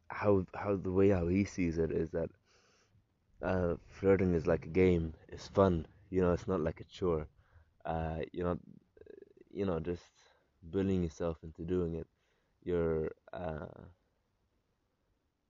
how 0.10 0.45
how 0.55 0.75
the 0.77 0.91
way 0.91 1.10
how 1.10 1.27
he 1.27 1.45
sees 1.45 1.77
it 1.77 1.91
is 1.91 2.12
that 2.12 2.29
uh, 3.41 3.75
flirting 3.88 4.33
is 4.33 4.48
like 4.48 4.65
a 4.65 4.69
game. 4.69 5.13
It's 5.29 5.48
fun. 5.48 5.86
You 6.10 6.21
know, 6.21 6.33
it's 6.33 6.48
not 6.48 6.62
like 6.62 6.79
a 6.81 6.83
chore. 6.86 7.27
Uh, 7.86 8.19
you're 8.33 8.48
not, 8.48 8.60
you 9.51 9.65
know, 9.65 9.79
just 9.79 10.03
bullying 10.63 11.03
yourself 11.03 11.38
into 11.43 11.63
doing 11.63 11.95
it. 11.95 12.07
You're 12.63 13.12
uh, 13.33 13.65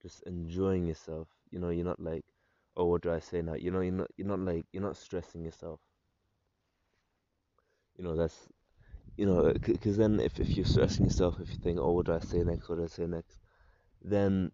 just 0.01 0.21
enjoying 0.23 0.85
yourself. 0.85 1.27
You 1.49 1.59
know, 1.59 1.69
you're 1.69 1.85
not 1.85 1.99
like, 1.99 2.25
oh, 2.75 2.85
what 2.85 3.01
do 3.01 3.11
I 3.11 3.19
say 3.19 3.41
now? 3.41 3.53
You 3.53 3.71
know, 3.71 3.79
you're 3.81 3.93
not, 3.93 4.11
you're 4.17 4.27
not 4.27 4.39
like, 4.39 4.65
you're 4.71 4.83
not 4.83 4.97
stressing 4.97 5.45
yourself. 5.45 5.79
You 7.97 8.03
know, 8.03 8.15
that's, 8.15 8.49
you 9.17 9.25
know, 9.25 9.53
because 9.53 9.97
then 9.97 10.19
if, 10.19 10.39
if 10.39 10.49
you're 10.57 10.65
stressing 10.65 11.05
yourself, 11.05 11.39
if 11.39 11.49
you 11.51 11.57
think, 11.57 11.79
oh, 11.79 11.91
what 11.91 12.05
do 12.07 12.13
I 12.13 12.19
say 12.19 12.43
next? 12.43 12.69
What 12.69 12.77
do 12.77 12.83
I 12.83 12.87
say 12.87 13.07
next? 13.07 13.39
Then 14.03 14.51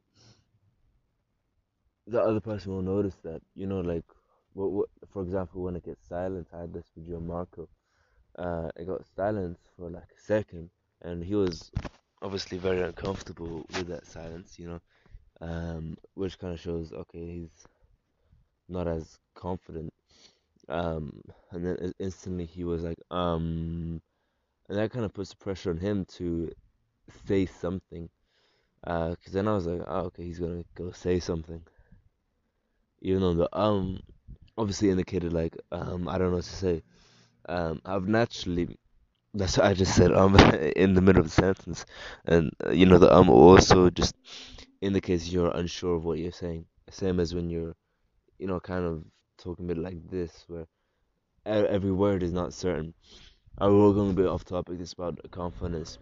the 2.08 2.22
other 2.22 2.40
person 2.40 2.74
will 2.74 2.82
notice 2.82 3.16
that. 3.24 3.42
You 3.56 3.68
know, 3.68 3.82
like, 3.82 4.06
what, 4.54 4.72
what, 4.72 4.90
for 5.12 5.22
example, 5.24 5.64
when 5.64 5.76
it 5.76 5.86
gets 5.86 6.08
silent, 6.08 6.48
I 6.54 6.62
had 6.62 6.74
this 6.74 6.86
with 6.96 7.22
Marco. 7.22 7.68
Uh, 8.38 8.70
it 8.76 8.88
got 8.88 9.06
silence 9.16 9.60
for 9.76 9.90
like 9.90 10.12
a 10.16 10.22
second, 10.22 10.70
and 11.02 11.24
he 11.24 11.36
was 11.36 11.72
obviously 12.22 12.58
very 12.58 12.82
uncomfortable 12.82 13.66
with 13.70 13.88
that 13.88 14.06
silence. 14.06 14.60
You 14.60 14.68
know, 14.70 14.82
um, 15.42 15.98
which 16.16 16.40
kind 16.40 16.54
of 16.54 16.60
shows 16.60 16.92
okay 16.94 17.26
he's 17.26 17.68
not 18.70 18.88
as 18.88 19.18
confident. 19.36 19.94
Um, 20.70 21.22
and 21.52 21.66
then 21.66 21.94
instantly 22.00 22.46
he 22.46 22.64
was 22.64 22.84
like, 22.84 23.00
um, 23.12 24.02
and 24.70 24.78
that 24.78 24.92
kind 24.92 25.06
of 25.06 25.14
puts 25.14 25.30
the 25.32 25.38
pressure 25.38 25.72
on 25.72 25.78
him 25.78 26.06
to 26.06 26.52
say 27.26 27.46
something. 27.46 28.10
Uh, 28.86 29.16
cause 29.24 29.34
then 29.34 29.48
I 29.48 29.54
was 29.54 29.66
like, 29.66 29.82
oh, 29.88 30.06
okay, 30.06 30.24
he's 30.24 30.40
gonna 30.40 30.64
go 30.76 30.92
say 30.92 31.20
something. 31.20 31.62
Even 33.02 33.22
though 33.22 33.34
the 33.34 33.58
um 33.58 34.00
obviously 34.58 34.90
indicated 34.90 35.34
like 35.34 35.56
um 35.72 36.08
I 36.08 36.18
don't 36.18 36.30
know 36.32 36.38
what 36.38 36.46
to 36.46 36.56
say. 36.56 36.84
Um, 37.50 37.82
I've 37.86 38.08
naturally 38.08 38.78
that's 39.34 39.58
what 39.58 39.68
I 39.68 39.74
just 39.74 39.96
said 39.96 40.14
um 40.14 40.36
in 40.76 40.94
the 40.94 41.02
middle 41.02 41.22
of 41.22 41.28
the 41.28 41.32
sentence, 41.32 41.86
and 42.26 42.52
uh, 42.66 42.72
you 42.72 42.86
know 42.86 42.98
the 42.98 43.14
um 43.14 43.30
also 43.30 43.90
just 43.90 44.16
indicates 44.82 45.30
you're 45.32 45.52
unsure 45.52 45.96
of 45.96 46.06
what 46.06 46.20
you're 46.20 46.32
saying. 46.32 46.66
Same 46.90 47.20
as 47.20 47.36
when 47.36 47.50
you're, 47.50 47.76
you 48.40 48.48
know, 48.48 48.60
kind 48.60 48.86
of 48.86 49.04
talking 49.38 49.66
a 49.66 49.68
bit 49.70 49.78
like 49.78 50.10
this, 50.10 50.46
where 50.48 50.66
every 51.46 51.92
word 51.92 52.24
is 52.24 52.34
not 52.34 52.54
certain. 52.54 52.94
I 53.60 53.68
will 53.68 53.94
going 53.94 54.10
a 54.10 54.14
bit 54.14 54.26
off 54.26 54.46
topic. 54.46 54.80
It's 54.80 54.94
about 54.94 55.20
confidence. 55.30 56.00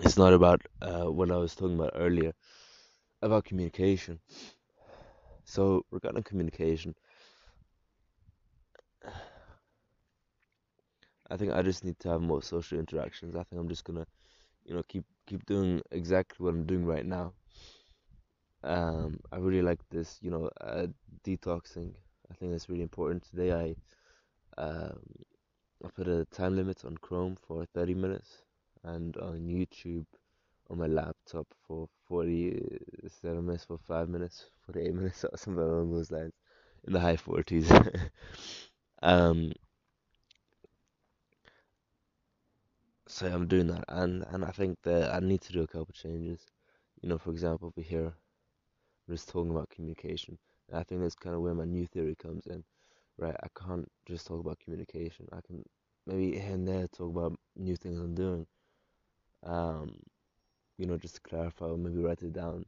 It's 0.00 0.16
not 0.16 0.32
about 0.32 0.62
uh, 0.82 1.04
what 1.04 1.30
I 1.30 1.36
was 1.36 1.54
talking 1.54 1.76
about 1.76 1.92
earlier, 1.94 2.32
about 3.22 3.44
communication. 3.44 4.20
So 5.44 5.84
regarding 5.90 6.22
communication, 6.22 6.94
I 11.30 11.36
think 11.36 11.52
I 11.52 11.62
just 11.62 11.84
need 11.84 11.98
to 12.00 12.08
have 12.10 12.20
more 12.22 12.42
social 12.42 12.78
interactions. 12.78 13.36
I 13.36 13.44
think 13.44 13.60
I'm 13.60 13.68
just 13.68 13.84
gonna, 13.84 14.06
you 14.64 14.74
know, 14.74 14.82
keep 14.88 15.04
keep 15.26 15.44
doing 15.46 15.82
exactly 15.92 16.44
what 16.44 16.54
I'm 16.54 16.66
doing 16.66 16.86
right 16.86 17.06
now. 17.06 17.34
Um, 18.62 19.20
I 19.32 19.36
really 19.36 19.62
like 19.62 19.80
this, 19.90 20.18
you 20.20 20.30
know, 20.30 20.50
uh, 20.60 20.86
detoxing. 21.24 21.92
I 22.30 22.34
think 22.34 22.52
that's 22.52 22.68
really 22.68 22.82
important. 22.82 23.24
Today 23.24 23.52
I, 23.52 23.74
um, 24.60 24.98
I 25.84 25.88
put 25.88 26.08
a 26.08 26.24
time 26.26 26.56
limit 26.56 26.84
on 26.84 26.96
Chrome 26.98 27.36
for 27.36 27.64
30 27.74 27.94
minutes, 27.94 28.42
and 28.84 29.16
on 29.18 29.40
YouTube 29.48 30.06
on 30.70 30.78
my 30.78 30.86
laptop 30.86 31.46
for 31.66 31.88
47 32.06 33.44
minutes, 33.46 33.64
for 33.64 33.78
five 33.78 34.08
minutes, 34.08 34.46
48 34.66 34.94
minutes, 35.00 35.24
or 35.24 35.36
something 35.36 35.62
along 35.62 35.92
those 35.92 36.10
lines, 36.10 36.34
in 36.86 36.92
the 36.92 37.00
high 37.00 37.16
40s. 37.16 37.70
um, 39.02 39.52
so 43.08 43.26
I'm 43.26 43.46
doing 43.48 43.66
that, 43.68 43.84
and 43.88 44.24
and 44.30 44.44
I 44.44 44.50
think 44.52 44.78
that 44.82 45.12
I 45.14 45.18
need 45.20 45.40
to 45.42 45.52
do 45.52 45.62
a 45.62 45.66
couple 45.66 45.92
changes. 45.92 46.46
You 47.02 47.08
know, 47.08 47.18
for 47.18 47.30
example, 47.30 47.68
over 47.68 47.80
here 47.80 48.12
I'm 49.08 49.14
just 49.14 49.28
talking 49.28 49.50
about 49.50 49.70
communication. 49.70 50.38
And 50.68 50.78
I 50.78 50.82
think 50.84 51.00
that's 51.02 51.14
kind 51.16 51.34
of 51.36 51.42
where 51.42 51.54
my 51.54 51.64
new 51.64 51.86
theory 51.86 52.14
comes 52.16 52.46
in, 52.46 52.64
right? 53.18 53.36
I 53.42 53.48
can't 53.58 53.90
just 54.06 54.26
talk 54.26 54.40
about 54.40 54.58
communication. 54.60 55.28
I 55.32 55.40
can 55.46 55.64
maybe 56.06 56.38
here 56.38 56.54
and 56.54 56.66
there 56.66 56.86
talk 56.88 57.10
about 57.10 57.38
new 57.56 57.76
things 57.76 57.98
I'm 57.98 58.14
doing. 58.14 58.46
Um, 59.44 59.96
you 60.78 60.86
know, 60.86 60.96
just 60.96 61.16
to 61.16 61.20
clarify, 61.22 61.66
or 61.66 61.78
maybe 61.78 61.98
write 62.02 62.22
it 62.22 62.32
down. 62.32 62.64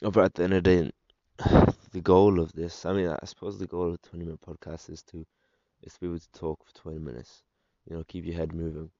But 0.00 0.18
at 0.18 0.34
the 0.34 0.44
end 0.44 0.54
of 0.54 0.64
the 0.64 0.70
day, 0.82 0.92
the 1.92 2.00
goal 2.00 2.40
of 2.40 2.52
this, 2.52 2.84
I 2.86 2.92
mean, 2.92 3.08
I 3.08 3.24
suppose 3.24 3.58
the 3.58 3.66
goal 3.66 3.88
of 3.88 3.94
a 3.94 4.08
20 4.08 4.24
minute 4.24 4.40
podcast 4.40 4.90
is 4.90 5.02
to 5.04 5.26
is 5.82 5.94
to 5.94 6.00
be 6.00 6.06
able 6.06 6.18
to 6.18 6.32
talk 6.32 6.64
for 6.64 6.74
20 6.74 6.98
minutes. 6.98 7.42
You 7.88 7.96
know, 7.96 8.04
keep 8.06 8.24
your 8.24 8.36
head 8.36 8.54
moving. 8.54 8.90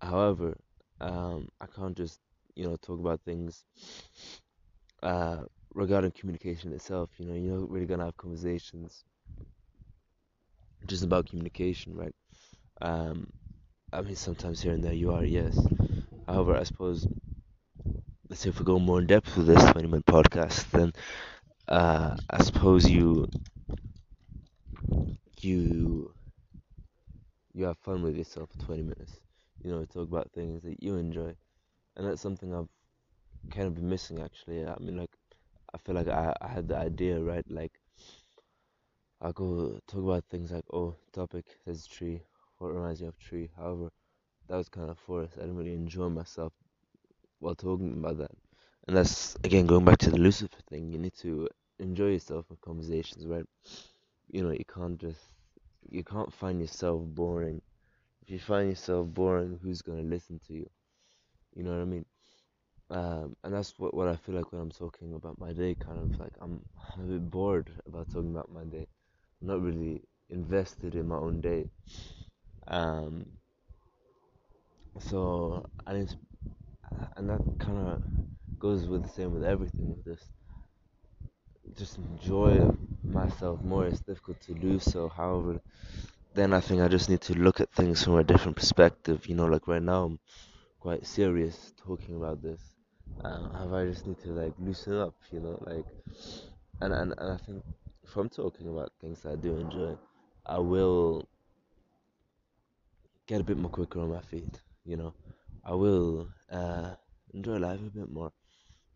However, 0.00 0.56
um, 1.00 1.48
I 1.60 1.66
can't 1.66 1.96
just 1.96 2.20
you 2.54 2.64
know 2.68 2.76
talk 2.76 3.00
about 3.00 3.20
things 3.22 3.64
uh, 5.02 5.42
regarding 5.74 6.10
communication 6.12 6.72
itself, 6.72 7.10
you 7.18 7.26
know, 7.26 7.34
you're 7.34 7.60
not 7.60 7.70
really 7.70 7.86
gonna 7.86 8.04
have 8.06 8.16
conversations 8.16 9.04
just 10.86 11.04
about 11.04 11.28
communication, 11.28 11.94
right? 11.96 12.14
Um, 12.80 13.30
I 13.92 14.02
mean, 14.02 14.16
sometimes 14.16 14.60
here 14.62 14.72
and 14.72 14.84
there 14.84 14.92
you 14.94 15.12
are, 15.12 15.24
yes. 15.24 15.58
However, 16.26 16.56
I 16.56 16.64
suppose, 16.64 17.06
let's 18.28 18.40
say 18.42 18.48
if 18.50 18.58
we 18.58 18.64
go 18.64 18.78
more 18.78 19.00
in 19.00 19.06
depth 19.06 19.36
with 19.36 19.46
this 19.46 19.62
20 19.72 19.88
minute 19.88 20.06
podcast, 20.06 20.70
then 20.70 20.92
uh, 21.68 22.16
I 22.30 22.42
suppose 22.42 22.88
you 22.88 23.26
you 25.40 26.14
you 27.54 27.64
have 27.64 27.78
fun 27.78 28.02
with 28.02 28.16
yourself 28.16 28.50
for 28.50 28.58
20 28.66 28.82
minutes. 28.82 29.20
You 29.62 29.70
know, 29.72 29.84
talk 29.84 30.08
about 30.08 30.30
things 30.32 30.62
that 30.62 30.82
you 30.82 30.96
enjoy, 30.96 31.34
and 31.96 32.06
that's 32.06 32.20
something 32.22 32.54
I've 32.54 32.68
kind 33.50 33.66
of 33.68 33.74
been 33.74 33.88
missing 33.88 34.20
actually. 34.20 34.64
I 34.66 34.76
mean, 34.80 34.96
like, 34.96 35.16
I 35.74 35.78
feel 35.78 35.94
like 35.94 36.08
I, 36.08 36.34
I 36.40 36.48
had 36.48 36.68
the 36.68 36.76
idea, 36.76 37.20
right? 37.20 37.44
Like, 37.50 37.72
I 39.20 39.32
go 39.32 39.80
talk 39.86 40.04
about 40.04 40.24
things 40.26 40.52
like, 40.52 40.64
oh, 40.72 40.94
topic, 41.12 41.46
a 41.66 41.74
tree, 41.88 42.20
what 42.58 42.74
reminds 42.74 43.00
you 43.00 43.08
of 43.08 43.18
tree. 43.18 43.48
However, 43.56 43.90
that 44.48 44.56
was 44.56 44.68
kind 44.68 44.90
of 44.90 44.98
forced. 44.98 45.38
I 45.38 45.40
didn't 45.40 45.56
really 45.56 45.72
enjoy 45.72 46.08
myself 46.08 46.52
while 47.38 47.54
talking 47.54 47.92
about 47.92 48.18
that. 48.18 48.30
And 48.86 48.96
that's, 48.96 49.36
again, 49.42 49.66
going 49.66 49.84
back 49.84 49.98
to 49.98 50.10
the 50.10 50.18
Lucifer 50.18 50.60
thing, 50.68 50.92
you 50.92 50.98
need 50.98 51.14
to 51.22 51.48
enjoy 51.78 52.08
yourself 52.08 52.46
in 52.50 52.56
conversations, 52.62 53.26
right? 53.26 53.44
You 54.30 54.42
know, 54.42 54.50
you 54.52 54.64
can't 54.64 54.98
just, 55.00 55.20
you 55.88 56.04
can't 56.04 56.32
find 56.32 56.60
yourself 56.60 57.02
boring. 57.04 57.62
If 58.22 58.30
you 58.30 58.38
find 58.38 58.68
yourself 58.68 59.08
boring, 59.08 59.58
who's 59.62 59.82
going 59.82 59.98
to 60.02 60.08
listen 60.08 60.40
to 60.46 60.52
you? 60.52 60.68
You 61.54 61.62
know 61.62 61.70
what 61.70 61.80
I 61.80 61.84
mean? 61.84 62.04
Um, 62.90 63.36
and 63.42 63.54
that's 63.54 63.78
what, 63.78 63.94
what 63.94 64.08
I 64.08 64.16
feel 64.16 64.34
like 64.34 64.52
when 64.52 64.60
I'm 64.60 64.70
talking 64.70 65.14
about 65.14 65.40
my 65.40 65.52
day. 65.52 65.74
Kind 65.74 65.98
of 65.98 66.20
like 66.20 66.32
I'm, 66.40 66.62
I'm 66.94 67.04
a 67.04 67.12
bit 67.14 67.30
bored 67.30 67.70
about 67.86 68.08
talking 68.12 68.30
about 68.30 68.52
my 68.52 68.64
day. 68.64 68.86
Not 69.40 69.62
really 69.62 70.02
invested 70.30 70.94
in 70.94 71.08
my 71.08 71.16
own 71.16 71.40
day. 71.40 71.68
Um, 72.66 73.26
so 74.98 75.64
I 75.86 75.94
need 75.94 76.08
to, 76.08 76.16
and 77.16 77.28
that 77.30 77.40
kind 77.58 77.88
of 77.88 78.02
goes 78.58 78.86
with 78.86 79.02
the 79.02 79.08
same 79.08 79.32
with 79.34 79.44
everything 79.44 79.88
with 79.90 80.04
this. 80.04 80.30
just 81.76 81.98
enjoy 81.98 82.70
myself 83.04 83.62
more. 83.62 83.86
It's 83.86 84.00
difficult 84.00 84.40
to 84.42 84.54
do 84.54 84.78
so. 84.78 85.08
However, 85.08 85.60
then 86.34 86.52
I 86.52 86.60
think 86.60 86.80
I 86.82 86.88
just 86.88 87.10
need 87.10 87.20
to 87.22 87.34
look 87.34 87.60
at 87.60 87.72
things 87.72 88.02
from 88.02 88.16
a 88.16 88.24
different 88.24 88.56
perspective. 88.56 89.26
You 89.26 89.34
know, 89.34 89.46
like 89.46 89.66
right 89.68 89.82
now 89.82 90.04
I'm 90.04 90.18
quite 90.80 91.06
serious 91.06 91.72
talking 91.76 92.16
about 92.16 92.42
this. 92.42 92.60
Uh, 93.24 93.48
I 93.74 93.84
just 93.86 94.06
need 94.06 94.18
to 94.20 94.30
like 94.30 94.52
loosen 94.58 94.94
up. 94.94 95.14
You 95.30 95.40
know, 95.40 95.62
like, 95.66 95.86
and 96.80 96.92
and, 96.92 97.14
and 97.18 97.32
I 97.32 97.36
think 97.36 97.62
from 98.06 98.28
talking 98.28 98.68
about 98.68 98.92
things 99.00 99.24
I 99.26 99.36
do 99.36 99.56
enjoy, 99.56 99.96
I 100.44 100.58
will 100.58 101.28
get 103.26 103.40
a 103.40 103.44
bit 103.44 103.58
more 103.58 103.70
quicker 103.70 104.00
on 104.00 104.10
my 104.10 104.20
feet. 104.20 104.60
You 104.84 104.96
know, 104.96 105.14
I 105.64 105.74
will 105.74 106.28
uh, 106.50 106.90
enjoy 107.34 107.56
life 107.56 107.80
a 107.80 107.98
bit 107.98 108.10
more. 108.10 108.32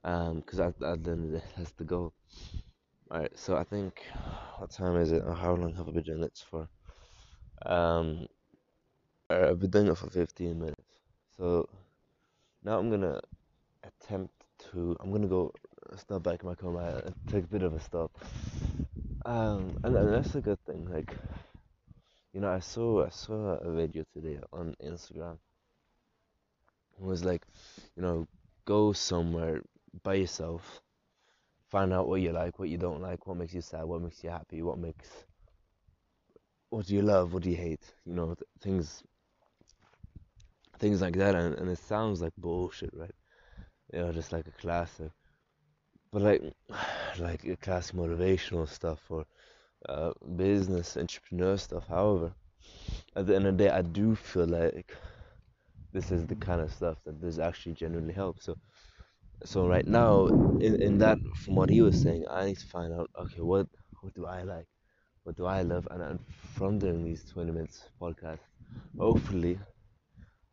Um, 0.02 0.36
because 0.36 0.60
at, 0.60 0.82
at 0.82 1.04
the 1.04 1.10
end 1.10 1.24
of 1.26 1.32
the 1.32 1.38
day, 1.38 1.44
that's 1.56 1.72
the 1.72 1.84
goal. 1.84 2.14
Alright, 3.12 3.36
so 3.36 3.56
I 3.56 3.64
think 3.64 4.02
what 4.58 4.70
time 4.70 4.96
is 4.96 5.10
it? 5.10 5.24
Or 5.26 5.34
how 5.34 5.54
long 5.54 5.74
have 5.74 5.88
I 5.88 5.92
been 5.92 6.04
doing 6.04 6.20
this 6.20 6.44
for? 6.48 6.68
Um, 7.66 8.26
I've 9.28 9.58
been 9.58 9.70
doing 9.70 9.88
it 9.88 9.98
for 9.98 10.08
15 10.08 10.58
minutes. 10.58 10.82
So 11.36 11.68
now 12.62 12.78
I'm 12.78 12.90
gonna 12.90 13.20
attempt 13.82 14.34
to. 14.70 14.96
I'm 15.00 15.10
gonna 15.10 15.26
go 15.26 15.52
stop 15.96 16.22
back 16.22 16.42
in 16.42 16.48
my 16.48 16.54
car. 16.54 17.02
take 17.26 17.44
a 17.44 17.48
bit 17.48 17.62
of 17.62 17.74
a 17.74 17.80
stop. 17.80 18.12
Um, 19.24 19.78
and, 19.84 19.96
and 19.96 20.12
that's 20.14 20.34
a 20.34 20.40
good 20.40 20.58
thing. 20.66 20.86
Like, 20.90 21.16
you 22.32 22.40
know, 22.40 22.50
I 22.50 22.58
saw 22.60 23.04
I 23.06 23.10
saw 23.10 23.56
a 23.58 23.72
video 23.72 24.04
today 24.12 24.40
on 24.52 24.74
Instagram. 24.82 25.38
It 26.98 27.02
was 27.02 27.24
like, 27.24 27.44
you 27.96 28.02
know, 28.02 28.28
go 28.64 28.92
somewhere 28.92 29.62
by 30.04 30.14
yourself 30.14 30.82
find 31.70 31.92
out 31.92 32.08
what 32.08 32.20
you 32.20 32.32
like, 32.32 32.58
what 32.58 32.68
you 32.68 32.78
don't 32.78 33.00
like, 33.00 33.26
what 33.26 33.36
makes 33.36 33.54
you 33.54 33.62
sad, 33.62 33.84
what 33.84 34.02
makes 34.02 34.22
you 34.24 34.30
happy, 34.30 34.62
what 34.62 34.78
makes 34.78 35.08
what 36.70 36.86
do 36.86 36.94
you 36.94 37.02
love, 37.02 37.32
what 37.32 37.42
do 37.42 37.50
you 37.50 37.56
hate, 37.56 37.94
you 38.04 38.14
know, 38.14 38.34
th- 38.34 38.48
things 38.60 39.02
things 40.78 41.00
like 41.00 41.16
that 41.16 41.34
and, 41.34 41.54
and 41.58 41.68
it 41.70 41.78
sounds 41.78 42.20
like 42.20 42.32
bullshit, 42.38 42.90
right? 42.94 43.14
You 43.92 44.00
know, 44.00 44.12
just 44.12 44.32
like 44.32 44.46
a 44.46 44.52
classic. 44.62 45.10
But 46.12 46.22
like 46.22 46.42
like 47.18 47.60
classic 47.62 47.96
motivational 47.96 48.68
stuff 48.68 49.00
or 49.10 49.26
uh, 49.88 50.12
business, 50.36 50.96
entrepreneur 50.96 51.56
stuff, 51.56 51.86
however, 51.88 52.32
at 53.16 53.26
the 53.26 53.36
end 53.36 53.46
of 53.46 53.58
the 53.58 53.64
day 53.64 53.70
I 53.70 53.82
do 53.82 54.14
feel 54.16 54.46
like 54.46 54.92
this 55.92 56.10
is 56.10 56.26
the 56.26 56.36
kind 56.36 56.60
of 56.60 56.72
stuff 56.72 56.98
that 57.04 57.20
does 57.20 57.38
actually 57.38 57.74
genuinely 57.74 58.14
help. 58.14 58.40
So 58.42 58.56
so 59.44 59.66
right 59.68 59.86
now 59.86 60.26
in, 60.60 60.80
in 60.82 60.98
that 60.98 61.18
from 61.36 61.56
what 61.56 61.70
he 61.70 61.82
was 61.82 62.00
saying 62.00 62.24
i 62.30 62.46
need 62.46 62.58
to 62.58 62.66
find 62.66 62.92
out 62.92 63.10
okay 63.18 63.40
what 63.42 63.66
what 64.02 64.14
do 64.14 64.26
i 64.26 64.42
like? 64.42 64.66
What 65.24 65.36
do 65.36 65.46
i 65.46 65.62
love? 65.62 65.86
And, 65.90 66.02
and 66.02 66.20
from 66.56 66.78
doing 66.78 67.04
these 67.04 67.24
20 67.24 67.52
minutes 67.52 67.84
podcast 68.00 68.40
hopefully 68.98 69.58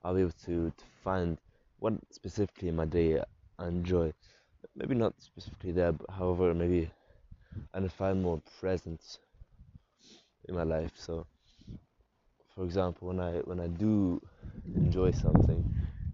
i'll 0.03 0.15
be 0.15 0.21
able 0.21 0.31
to, 0.45 0.71
to 0.77 0.85
find 1.03 1.37
what 1.79 1.93
specifically 2.11 2.69
in 2.69 2.75
my 2.75 2.85
day 2.85 3.21
i 3.59 3.67
enjoy 3.67 4.13
maybe 4.77 4.95
not 4.95 5.13
specifically 5.19 5.71
there 5.71 5.91
but 5.91 6.09
however 6.09 6.53
maybe 6.53 6.89
and 7.73 7.91
find 7.91 8.21
more 8.21 8.41
presence 8.59 9.19
in 10.47 10.55
my 10.55 10.63
life 10.63 10.91
so 10.95 11.25
for 12.55 12.63
example 12.63 13.07
when 13.09 13.19
i 13.19 13.33
when 13.49 13.59
i 13.59 13.67
do 13.67 14.21
enjoy 14.75 15.11
something 15.11 15.61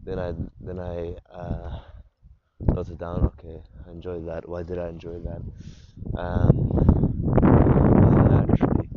then 0.03 0.17
i 0.17 0.33
then 0.61 0.79
i 0.79 1.13
uh, 1.31 1.79
note 2.67 2.89
it 2.89 2.97
down. 2.97 3.31
Okay, 3.39 3.61
I 3.87 3.91
enjoyed 3.91 4.27
that. 4.27 4.47
Why 4.47 4.63
did 4.63 4.77
I 4.77 4.89
enjoy 4.89 5.19
that? 5.19 5.41
Um, 6.17 6.71
naturally, 8.29 8.89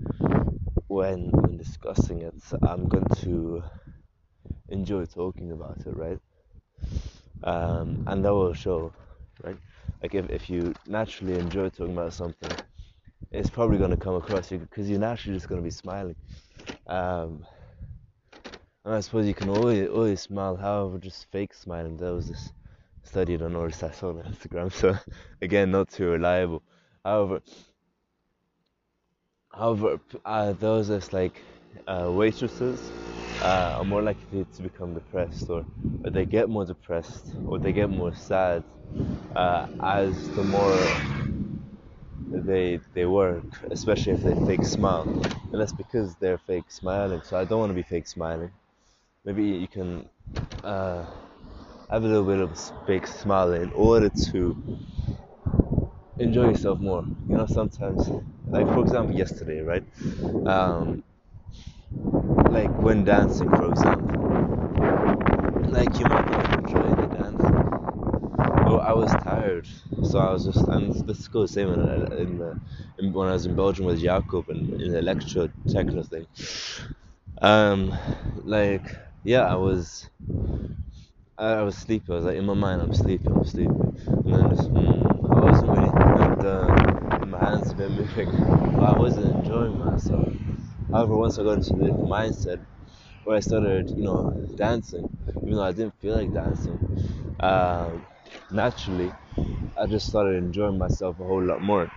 when 0.88 1.30
when 1.30 1.56
discussing 1.56 2.22
it, 2.22 2.34
I'm 2.62 2.88
going 2.88 3.06
to 3.22 3.62
enjoy 4.68 5.04
talking 5.06 5.52
about 5.52 5.78
it, 5.86 5.96
right? 5.96 6.18
Um, 7.42 8.04
and 8.06 8.24
that 8.24 8.32
will 8.32 8.54
show, 8.54 8.92
right? 9.44 9.58
Like 10.02 10.14
if, 10.14 10.30
if 10.30 10.50
you 10.50 10.74
naturally 10.86 11.38
enjoy 11.38 11.68
talking 11.70 11.92
about 11.94 12.12
something, 12.14 12.50
it's 13.32 13.50
probably 13.50 13.78
going 13.78 13.90
to 13.90 13.96
come 13.96 14.14
across 14.16 14.50
you 14.52 14.58
because 14.58 14.88
you're 14.90 15.00
naturally 15.00 15.36
just 15.36 15.48
going 15.48 15.60
to 15.60 15.64
be 15.64 15.70
smiling. 15.70 16.16
Um, 16.86 17.44
and 18.84 18.94
I 18.94 19.00
suppose 19.00 19.26
you 19.26 19.34
can 19.34 19.48
always 19.48 19.88
always 19.88 20.20
smile, 20.20 20.56
however, 20.56 20.98
just 20.98 21.30
fake 21.30 21.54
smiling. 21.54 21.96
That 21.98 22.12
was 22.14 22.28
this 22.28 22.52
studied 23.02 23.42
on 23.42 23.56
or 23.56 23.66
I 23.66 23.70
saw 23.70 24.10
on 24.10 24.22
Instagram. 24.22 24.72
So 24.72 24.96
again, 25.42 25.70
not 25.70 25.88
too 25.90 26.08
reliable. 26.10 26.62
However, 27.04 27.40
however, 29.52 30.00
uh, 30.24 30.52
those 30.52 30.90
as 30.90 31.12
like 31.12 31.42
uh, 31.86 32.10
waitresses 32.12 32.92
uh, 33.46 33.78
are 33.78 33.84
more 33.84 34.02
likely 34.02 34.44
to 34.56 34.62
become 34.62 34.92
depressed, 34.94 35.48
or, 35.48 35.64
or, 36.02 36.10
they 36.10 36.24
get 36.24 36.48
more 36.48 36.64
depressed, 36.64 37.26
or 37.46 37.58
they 37.58 37.72
get 37.72 37.88
more 37.88 38.12
sad 38.12 38.64
uh, 39.36 39.66
as 39.80 40.12
the 40.30 40.42
more 40.42 40.76
they 42.48 42.80
they 42.94 43.04
work, 43.04 43.44
especially 43.70 44.12
if 44.12 44.22
they 44.22 44.34
fake 44.46 44.64
smile, 44.64 45.06
and 45.50 45.60
that's 45.60 45.72
because 45.72 46.16
they're 46.16 46.38
fake 46.38 46.68
smiling. 46.68 47.22
So 47.22 47.38
I 47.38 47.44
don't 47.44 47.60
want 47.60 47.70
to 47.70 47.74
be 47.82 47.84
fake 47.94 48.08
smiling. 48.08 48.50
Maybe 49.24 49.44
you 49.44 49.68
can 49.68 50.08
uh, 50.64 51.04
have 51.90 52.02
a 52.02 52.06
little 52.06 52.24
bit 52.24 52.40
of 52.40 52.50
a 52.50 52.86
big 52.86 53.06
smile 53.06 53.52
in 53.52 53.70
order 53.72 54.10
to 54.30 54.40
enjoy 56.18 56.48
yourself 56.48 56.80
more. 56.80 57.04
You 57.28 57.36
know, 57.36 57.46
sometimes, 57.46 58.08
like 58.48 58.66
for 58.74 58.80
example, 58.80 59.14
yesterday, 59.14 59.60
right? 59.60 59.84
Um, 60.46 61.04
like 62.48 62.72
when 62.82 63.04
dancing, 63.04 63.52
for 63.52 63.68
example, 63.68 64.40
like 65.68 65.98
you 66.00 66.06
might 66.06 66.26
not 66.26 66.48
enjoy 66.50 66.94
the 66.94 67.06
dance. 67.06 67.52
Well, 68.62 68.80
I 68.80 68.92
was 68.92 69.14
tired, 69.14 69.66
so 70.02 70.18
I 70.18 70.30
was 70.32 70.44
just, 70.44 70.68
and 70.68 70.92
this 71.06 71.28
goes 71.28 71.50
the 71.50 71.54
same 71.54 71.68
in, 71.70 71.80
in, 72.18 72.38
the, 72.38 72.58
in, 72.98 73.12
when 73.12 73.28
I 73.28 73.32
was 73.32 73.46
in 73.46 73.54
Belgium 73.54 73.86
with 73.86 74.00
Jacob 74.00 74.48
and 74.48 74.80
in 74.80 74.92
the 74.92 74.98
electro 74.98 75.50
techno 75.68 76.02
thing. 76.02 76.26
Um, 77.40 77.92
like, 78.44 78.86
yeah, 79.24 79.42
I 79.42 79.54
was 79.56 80.08
I, 81.38 81.62
was 81.62 81.76
sleepy. 81.76 82.12
I 82.12 82.16
was 82.16 82.24
like 82.24 82.36
in 82.36 82.44
my 82.46 82.54
mind, 82.54 82.80
I'm 82.82 82.92
sleepy, 82.92 83.30
I'm 83.30 83.44
sleepy, 83.44 83.88
and 84.24 84.34
then 84.34 84.48
just 84.48 84.72
mm, 84.72 85.18
I 85.30 85.40
wasn't 85.40 85.72
really, 85.72 85.96
and 86.14 86.42
uh, 86.42 86.74
my 87.22 87.38
hands 87.38 87.72
been 87.74 87.92
moving, 87.92 88.30
but 88.76 88.84
I 88.84 88.94
wasn't 88.94 89.26
enjoying 89.28 89.76
myself. 89.78 90.34
However, 90.96 91.16
once 91.18 91.38
I 91.38 91.42
got 91.44 91.58
into 91.58 91.74
the 91.74 91.90
mindset 91.92 92.64
where 93.24 93.36
I 93.36 93.40
started, 93.40 93.92
you 93.96 94.04
know, 94.04 94.32
dancing, 94.56 95.10
even 95.44 95.56
though 95.56 95.64
I 95.64 95.72
didn't 95.72 96.00
feel 96.00 96.14
like 96.16 96.32
dancing, 96.32 96.78
um, 97.40 98.06
naturally, 98.50 99.12
I 99.76 99.86
just 99.86 100.08
started 100.08 100.36
enjoying 100.36 100.78
myself 100.78 101.20
a 101.20 101.24
whole 101.24 101.44
lot 101.44 101.62
more. 101.62 101.92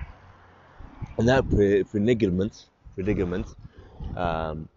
And 1.18 1.28
that 1.28 1.48
predicament, 1.92 2.66
predicament, 2.96 3.48
um, 4.16 4.70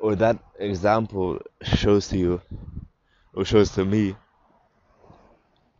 or 0.00 0.16
that 0.16 0.38
example 0.58 1.40
shows 1.62 2.08
to 2.08 2.18
you 2.18 2.42
or 3.34 3.44
shows 3.44 3.72
to 3.72 3.84
me 3.84 4.16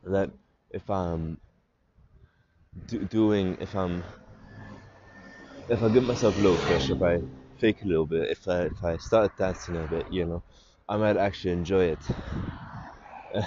that 0.04 0.30
if 0.70 0.88
I'm 0.90 1.38
do, 2.86 3.04
doing 3.04 3.56
if 3.60 3.74
I'm 3.74 4.02
if 5.70 5.82
I 5.82 5.88
give 5.88 6.04
myself 6.04 6.36
a 6.36 6.40
little 6.40 6.58
push, 6.58 6.90
if 6.90 7.02
I 7.02 7.20
fake 7.58 7.82
a 7.82 7.86
little 7.86 8.06
bit, 8.06 8.30
if 8.30 8.48
I 8.48 8.62
if 8.62 8.84
I 8.84 8.96
start 8.98 9.36
dancing 9.36 9.76
a 9.76 9.88
bit, 9.88 10.12
you 10.12 10.26
know, 10.26 10.42
I 10.88 10.96
might 10.96 11.16
actually 11.16 11.52
enjoy 11.52 11.84
it. 11.84 12.00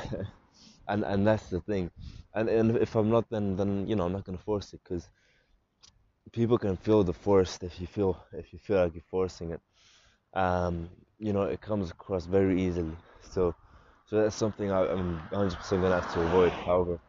and 0.88 1.04
and 1.04 1.28
that's 1.28 1.50
the 1.50 1.62
thing. 1.62 1.92
And 2.36 2.50
and 2.50 2.78
if 2.78 2.96
I'm 2.96 3.10
not, 3.10 3.30
then 3.30 3.58
then 3.58 3.88
you 3.88 3.96
know 3.96 4.06
I'm 4.06 4.14
not 4.14 4.26
gonna 4.26 4.38
force 4.38 4.74
it 4.74 4.82
because 4.84 5.08
people 6.32 6.58
can 6.58 6.78
feel 6.78 7.04
the 7.04 7.14
force 7.14 7.60
if 7.62 7.80
you 7.82 7.88
feel 7.88 8.18
if 8.34 8.54
you 8.54 8.60
feel 8.60 8.78
like 8.84 8.96
you're 8.96 9.04
forcing 9.12 9.52
it 9.52 9.62
um, 10.34 10.90
you 11.20 11.34
know, 11.34 11.44
it 11.44 11.62
comes 11.62 11.92
across 11.92 12.26
very 12.26 12.62
easily. 12.62 12.96
So, 13.32 13.56
so 14.10 14.18
that's 14.18 14.36
something 14.36 14.72
I, 14.72 14.86
am 14.92 15.20
100% 15.30 15.82
gonna 15.82 15.96
have 15.96 16.12
to 16.14 16.22
avoid. 16.22 16.54
However, 16.66 17.00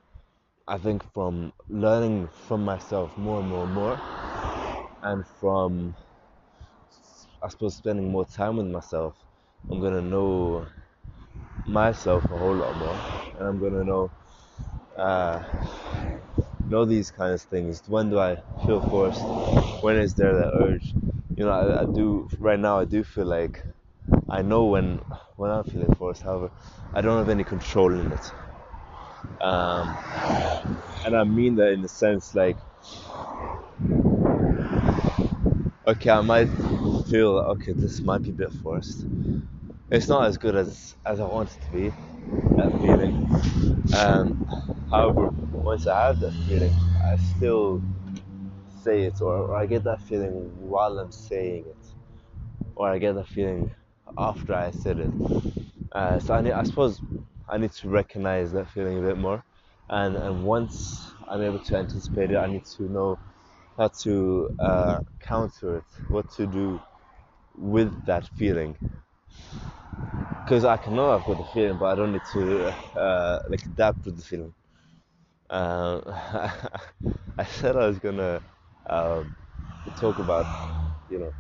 I 0.69 0.79
think 0.79 1.03
from 1.13 1.53
learning 1.69 2.29
from 2.49 2.65
myself 2.65 3.17
more 3.19 3.41
and 3.41 3.49
more 3.49 3.65
and 3.65 3.75
more, 3.75 4.01
and 5.05 5.25
from 5.41 5.95
I 7.43 7.49
suppose 7.49 7.77
spending 7.77 8.11
more 8.11 8.25
time 8.25 8.57
with 8.57 8.67
myself, 8.67 9.15
I'm 9.71 9.81
gonna 9.81 10.03
know 10.03 10.67
myself 11.67 12.25
a 12.25 12.29
whole 12.29 12.57
lot 12.57 12.77
more, 12.77 12.99
and 13.39 13.49
I'm 13.49 13.61
gonna 13.61 13.85
know 13.85 14.11
uh, 14.97 15.43
know 16.69 16.85
these 16.85 17.11
kinds 17.11 17.45
of 17.45 17.51
things. 17.51 17.83
When 17.87 18.11
do 18.11 18.19
I 18.19 18.37
feel 18.67 18.81
forced? 18.89 19.23
When 19.83 19.97
is 19.97 20.15
there 20.15 20.35
that 20.37 20.53
urge? 20.55 20.95
you 21.37 21.45
know, 21.45 21.51
I, 21.51 21.83
I, 21.83 21.85
do 21.85 22.29
right 22.39 22.59
now. 22.59 22.79
I 22.79 22.85
do 22.85 23.03
feel 23.03 23.25
like 23.25 23.63
I 24.29 24.43
know 24.43 24.67
when 24.67 24.99
when 25.37 25.51
I'm 25.51 25.65
feeling 25.65 25.95
forced. 25.97 26.23
However, 26.23 26.51
I 26.95 27.01
don't 27.01 27.19
have 27.19 27.29
any 27.29 27.45
control 27.45 27.93
in 27.93 28.13
it. 28.13 28.33
Um, 29.43 29.97
and 31.05 31.17
I 31.17 31.25
mean 31.25 31.57
that 31.57 31.73
in 31.73 31.83
the 31.83 31.89
sense 31.89 32.35
like, 32.35 32.57
okay, 35.87 36.11
I 36.11 36.21
might 36.21 36.49
feel 37.09 37.39
okay, 37.55 37.73
this 37.73 38.01
might 38.01 38.23
be 38.23 38.31
a 38.31 38.33
bit 38.33 38.53
forced. 38.63 39.07
It's 39.91 40.09
not 40.09 40.27
as 40.27 40.39
good 40.39 40.57
as 40.57 40.97
as 41.07 41.21
I 41.21 41.27
want 41.27 41.51
it 41.57 41.61
to 41.65 41.71
be. 41.73 41.91
That 42.57 42.73
feeling. 42.81 43.29
Um, 43.95 44.47
however, 44.91 45.29
once 45.53 45.87
I 45.87 46.07
have 46.07 46.21
that 46.21 46.33
feeling, 46.49 46.73
I 47.03 47.17
still 47.17 47.83
say 48.83 49.03
it, 49.05 49.21
or, 49.21 49.37
or 49.37 49.57
I 49.57 49.67
get 49.67 49.85
that 49.85 50.01
feeling 50.03 50.35
while 50.59 50.99
I'm 50.99 51.13
saying 51.13 51.67
it, 51.67 51.87
or 52.77 52.89
I 52.89 52.99
get 52.99 53.15
that 53.15 53.29
feeling 53.29 53.71
after 54.17 54.55
I 54.55 54.71
said 54.71 54.99
it. 55.01 55.11
Uh, 55.93 56.19
so 56.19 56.35
I, 56.35 56.41
need, 56.41 56.53
I 56.53 56.63
suppose 56.65 57.01
I 57.49 57.59
need 57.59 57.73
to 57.73 57.89
recognize 57.89 58.53
that 58.53 58.71
feeling 58.71 58.99
a 58.99 59.03
bit 59.03 59.19
more, 59.19 59.45
and 59.89 60.17
and 60.17 60.45
once 60.45 61.13
I'm 61.29 61.43
able 61.43 61.61
to 61.61 61.77
anticipate 61.77 62.31
it, 62.31 62.37
I 62.37 62.47
need 62.47 62.65
to 62.77 62.85
know 62.85 63.19
how 63.77 63.89
to 63.89 64.51
uh, 64.59 65.01
counter 65.21 65.79
it, 65.79 65.85
what 66.09 66.31
to 66.33 66.47
do 66.47 66.81
with 67.57 67.93
that 68.07 68.29
feeling. 68.37 68.77
Because 70.45 70.65
I 70.65 70.77
can 70.77 70.95
know 70.95 71.11
I've 71.11 71.25
got 71.25 71.39
the 71.39 71.45
feeling, 71.45 71.79
but 71.79 71.87
I 71.87 71.95
don't 71.95 72.13
need 72.13 72.25
to 72.33 72.69
uh, 72.99 73.41
like 73.49 73.65
adapt 73.67 74.05
to 74.05 74.11
the 74.11 74.23
feeling. 74.23 74.55
Um, 75.51 76.03
I 77.39 77.45
said 77.45 77.77
I 77.77 77.87
was 77.87 77.99
gonna 77.99 78.43
um, 78.89 79.35
talk 79.97 80.19
about, 80.19 80.47
you 81.09 81.19
know, 81.19 81.35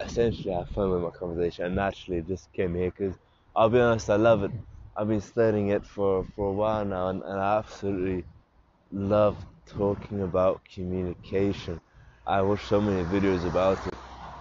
essentially 0.00 0.52
have 0.54 0.68
fun 0.70 0.90
with 0.90 1.02
my 1.02 1.10
conversation, 1.10 1.64
and 1.66 1.76
naturally 1.76 2.18
it 2.18 2.26
just 2.28 2.52
came 2.52 2.74
here 2.74 2.90
because 2.90 3.16
I'll 3.54 3.70
be 3.70 3.80
honest, 3.80 4.10
I 4.10 4.16
love 4.16 4.42
it. 4.44 4.52
I've 4.96 5.08
been 5.08 5.20
studying 5.20 5.68
it 5.68 5.86
for, 5.86 6.24
for 6.36 6.48
a 6.50 6.52
while 6.52 6.84
now, 6.84 7.08
and, 7.08 7.22
and 7.22 7.40
I 7.40 7.58
absolutely 7.58 8.24
love 8.92 9.36
talking 9.76 10.22
about 10.22 10.62
communication. 10.74 11.80
I 12.26 12.42
watch 12.42 12.64
so 12.66 12.80
many 12.80 13.04
videos 13.04 13.46
about 13.46 13.86
it. 13.86 13.94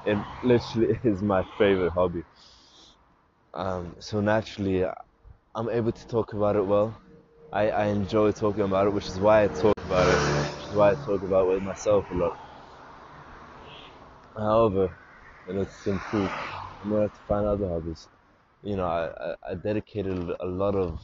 It 0.06 0.18
literally 0.44 1.00
is 1.04 1.22
my 1.22 1.44
favorite 1.58 1.92
hobby. 1.94 2.24
Um, 3.54 3.96
so 4.00 4.20
naturally, 4.22 4.86
I'm 5.56 5.70
able 5.70 5.92
to 5.92 6.08
talk 6.08 6.34
about 6.34 6.56
it 6.56 6.66
well. 6.66 7.02
I, 7.54 7.70
I 7.72 7.86
enjoy 7.88 8.32
talking 8.32 8.64
about 8.64 8.88
it, 8.88 8.92
which 8.92 9.08
is 9.08 9.20
why 9.20 9.44
I 9.44 9.48
talk 9.48 9.76
about 9.86 10.08
it, 10.08 10.56
which 10.58 10.68
is 10.70 10.76
why 10.76 10.92
I 10.92 10.96
talk 10.96 11.22
about 11.24 11.44
it 11.48 11.54
with 11.56 11.64
myself 11.64 12.06
a 12.12 12.14
lot. 12.16 12.38
However, 14.36 14.98
in 15.48 15.58
order 15.58 15.70
to 15.84 15.90
improve, 15.90 16.32
I'm 16.84 16.90
gonna 16.90 17.04
have 17.04 17.14
to 17.14 17.20
find 17.22 17.46
other 17.46 17.68
hobbies. 17.70 18.10
You 18.64 18.76
know, 18.76 18.86
I, 18.86 19.08
I, 19.32 19.36
I 19.52 19.56
dedicated 19.56 20.18
a 20.40 20.46
lot 20.46 20.76
of 20.76 21.00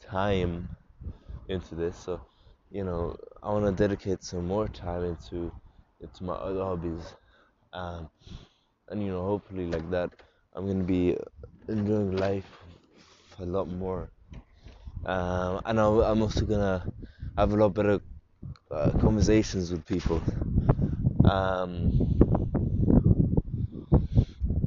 time 0.00 0.68
into 1.48 1.74
this, 1.74 1.96
so 1.98 2.20
you 2.76 2.84
know, 2.84 3.16
I 3.42 3.52
want 3.52 3.64
to 3.66 3.72
dedicate 3.72 4.22
some 4.22 4.46
more 4.46 4.68
time 4.68 5.04
into 5.04 5.50
into 6.00 6.24
my 6.24 6.34
other 6.34 6.62
hobbies, 6.62 7.14
um, 7.72 8.10
and 8.88 9.02
you 9.02 9.10
know, 9.12 9.22
hopefully 9.24 9.66
like 9.66 9.88
that, 9.90 10.10
I'm 10.54 10.66
gonna 10.66 10.84
be 10.84 11.16
enjoying 11.68 12.12
life 12.18 12.50
a 13.38 13.46
lot 13.46 13.68
more, 13.68 14.10
um, 15.06 15.62
and 15.64 15.80
i 15.80 15.86
am 16.12 16.22
also 16.22 16.44
gonna 16.44 16.84
have 17.38 17.52
a 17.52 17.56
lot 17.56 17.74
better 17.74 18.00
uh, 18.70 18.90
conversations 19.00 19.70
with 19.72 19.86
people. 19.86 20.20
Um, 21.24 21.92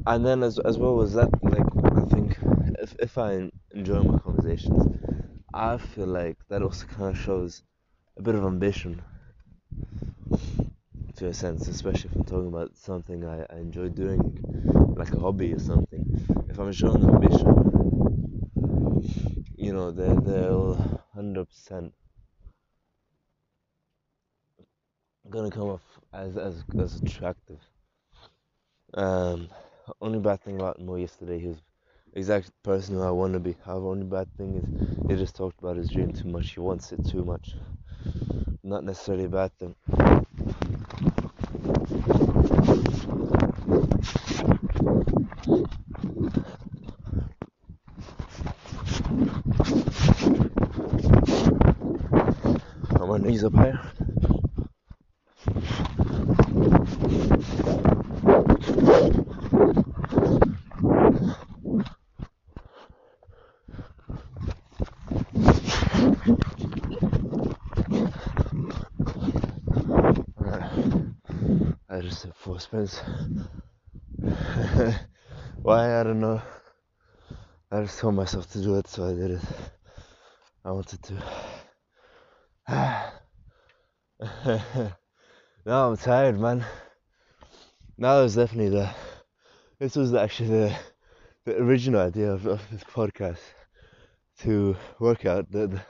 and 0.07 0.25
then 0.25 0.43
as 0.43 0.59
as 0.59 0.77
well 0.77 1.01
as 1.01 1.13
that, 1.13 1.29
like 1.43 1.69
I 2.01 2.01
think 2.13 2.37
if 2.79 2.95
if 2.99 3.17
I 3.17 3.51
enjoy 3.71 4.01
my 4.03 4.17
conversations, 4.19 4.83
I 5.53 5.77
feel 5.77 6.07
like 6.07 6.37
that 6.49 6.63
also 6.63 6.85
kind 6.87 7.09
of 7.15 7.17
shows 7.17 7.63
a 8.19 8.21
bit 8.21 8.35
of 8.35 8.43
ambition 8.43 9.01
to 11.15 11.27
a 11.27 11.33
sense, 11.33 11.69
especially 11.69 12.09
if 12.09 12.15
I'm 12.17 12.25
talking 12.25 12.47
about 12.49 12.75
something 12.75 13.25
I, 13.25 13.45
I 13.49 13.59
enjoy 13.59 13.87
doing, 13.87 14.19
like 14.97 15.13
a 15.13 15.19
hobby 15.19 15.53
or 15.53 15.59
something. 15.59 16.03
If 16.49 16.59
I'm 16.59 16.73
showing 16.73 17.01
ambition, 17.01 17.47
you 19.55 19.71
know, 19.71 19.91
they, 19.91 20.09
they'll 20.29 20.75
100% 21.15 21.93
gonna 25.29 25.49
come 25.49 25.69
off 25.69 25.81
as, 26.13 26.35
as, 26.35 26.65
as 26.77 26.95
attractive. 26.99 27.59
Um, 28.95 29.47
only 30.01 30.19
bad 30.19 30.41
thing 30.41 30.55
about 30.57 30.81
Mo 30.81 30.95
yesterday, 30.95 31.39
he 31.39 31.47
was 31.47 31.61
exact 32.13 32.51
person 32.63 32.95
who 32.95 33.01
I 33.01 33.11
want 33.11 33.31
to 33.31 33.39
be. 33.39 33.55
However, 33.63 33.87
only 33.87 34.05
bad 34.05 34.27
thing 34.35 34.57
is 34.57 35.07
he 35.07 35.15
just 35.15 35.37
talked 35.37 35.59
about 35.59 35.77
his 35.77 35.89
dream 35.89 36.11
too 36.11 36.27
much. 36.27 36.49
He 36.49 36.59
wants 36.59 36.91
it 36.91 37.05
too 37.07 37.23
much 37.23 37.55
not 38.63 38.83
necessarily 38.83 39.25
a 39.25 39.29
bad 39.29 39.51
thing. 39.57 39.75
On 52.99 53.09
my 53.09 53.17
knees 53.17 53.43
up 53.43 53.53
higher. 53.53 53.79
Why? 75.61 75.99
I 75.99 76.03
don't 76.03 76.21
know. 76.21 76.41
I 77.69 77.81
just 77.81 77.99
told 77.99 78.15
myself 78.15 78.49
to 78.51 78.61
do 78.61 78.75
it, 78.75 78.87
so 78.87 79.05
I 79.05 79.13
did 79.13 79.31
it. 79.31 79.41
I 80.63 80.71
wanted 80.71 81.03
to. 81.03 81.13
now 85.65 85.89
I'm 85.89 85.97
tired, 85.97 86.39
man. 86.39 86.65
Now 87.97 88.21
was 88.21 88.35
definitely 88.35 88.69
the. 88.69 88.89
This 89.79 89.97
was 89.97 90.13
actually 90.13 90.47
the, 90.47 90.75
the 91.43 91.57
original 91.57 91.99
idea 91.99 92.31
of, 92.31 92.45
of 92.45 92.61
this 92.71 92.85
podcast 92.85 93.41
to 94.39 94.77
work 94.99 95.25
out. 95.25 95.51
The, 95.51 95.67
the, 95.67 95.81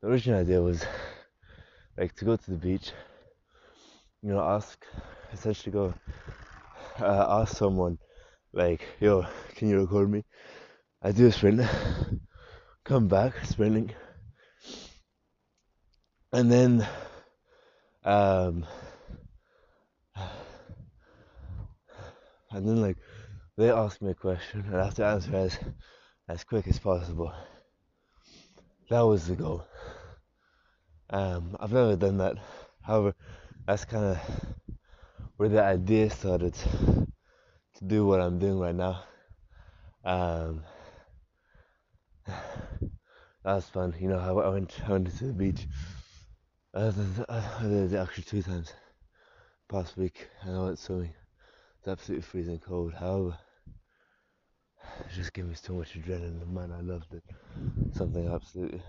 the 0.00 0.08
original 0.08 0.40
idea 0.40 0.62
was 0.62 0.86
like 1.98 2.14
to 2.16 2.24
go 2.24 2.36
to 2.36 2.50
the 2.50 2.56
beach, 2.56 2.92
you 4.22 4.30
know, 4.30 4.40
ask 4.40 4.86
essentially 5.32 5.72
go 5.72 5.94
uh, 7.00 7.40
ask 7.40 7.56
someone 7.56 7.98
like, 8.52 8.82
"Yo, 9.00 9.26
can 9.56 9.68
you 9.68 9.80
record 9.80 10.10
me?" 10.10 10.24
I 11.02 11.12
do 11.12 11.26
a 11.26 11.32
sprint, 11.32 11.60
come 12.84 13.08
back 13.08 13.44
sprinting, 13.44 13.92
and 16.32 16.50
then 16.50 16.86
um, 18.04 18.66
and 22.50 22.66
then 22.66 22.80
like 22.80 22.96
they 23.56 23.70
ask 23.70 24.00
me 24.00 24.10
a 24.10 24.14
question 24.14 24.60
and 24.66 24.76
I 24.76 24.84
have 24.84 24.94
to 24.94 25.04
answer 25.04 25.34
as 25.34 25.58
as 26.28 26.44
quick 26.44 26.66
as 26.68 26.78
possible. 26.78 27.32
That 28.90 29.00
was 29.00 29.26
the 29.26 29.36
goal. 29.36 29.66
Um, 31.10 31.56
I've 31.60 31.72
never 31.72 31.96
done 31.96 32.18
that. 32.18 32.36
However, 32.82 33.14
that's 33.66 33.84
kind 33.84 34.04
of 34.04 34.18
where 35.38 35.48
the 35.48 35.62
idea 35.62 36.10
started 36.10 36.52
to 36.54 37.84
do 37.86 38.04
what 38.04 38.20
I'm 38.20 38.38
doing 38.38 38.58
right 38.58 38.74
now. 38.74 39.04
Um, 40.04 40.64
that 42.26 42.34
was 43.44 43.68
fun. 43.68 43.94
You 44.00 44.08
know, 44.08 44.18
I, 44.18 44.30
I 44.46 44.48
went 44.50 44.74
I 44.86 44.90
went 44.92 45.16
to 45.16 45.26
the 45.26 45.32
beach. 45.32 45.66
I 46.74 46.80
Uh, 47.28 48.02
actually 48.02 48.24
two 48.24 48.42
times 48.42 48.72
past 49.68 49.96
week, 49.96 50.28
and 50.42 50.56
I 50.56 50.60
went 50.60 50.78
swimming. 50.78 51.14
It's 51.78 51.88
absolutely 51.88 52.22
freezing 52.22 52.58
cold. 52.58 52.94
However, 52.94 53.38
it 55.00 55.14
just 55.14 55.32
gave 55.32 55.46
me 55.46 55.54
so 55.54 55.74
much 55.74 55.94
adrenaline. 55.94 56.48
Man, 56.48 56.72
I 56.72 56.80
loved 56.80 57.14
it. 57.14 57.24
Something 57.92 58.28
absolutely. 58.28 58.82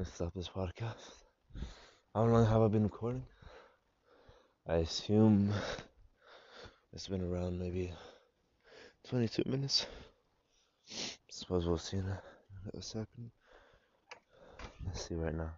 Let's 0.00 0.14
stop 0.14 0.32
this 0.32 0.48
podcast. 0.48 0.94
How 2.14 2.24
long 2.24 2.46
have 2.46 2.62
I 2.62 2.68
been 2.68 2.84
recording? 2.84 3.22
I 4.66 4.76
assume 4.76 5.52
it's 6.94 7.06
been 7.06 7.20
around 7.20 7.58
maybe 7.58 7.92
22 9.10 9.42
minutes. 9.44 9.84
Suppose 11.28 11.66
we'll 11.66 11.76
see 11.76 11.98
in 11.98 12.06
a, 12.06 12.22
in 12.72 12.80
a 12.80 12.82
second. 12.82 13.30
let's 14.86 15.06
see 15.06 15.16
right 15.16 15.34
now. 15.34 15.50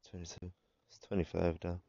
It's 0.00 0.10
22. 0.10 0.50
It's 0.88 1.06
25 1.06 1.58
now. 1.64 1.80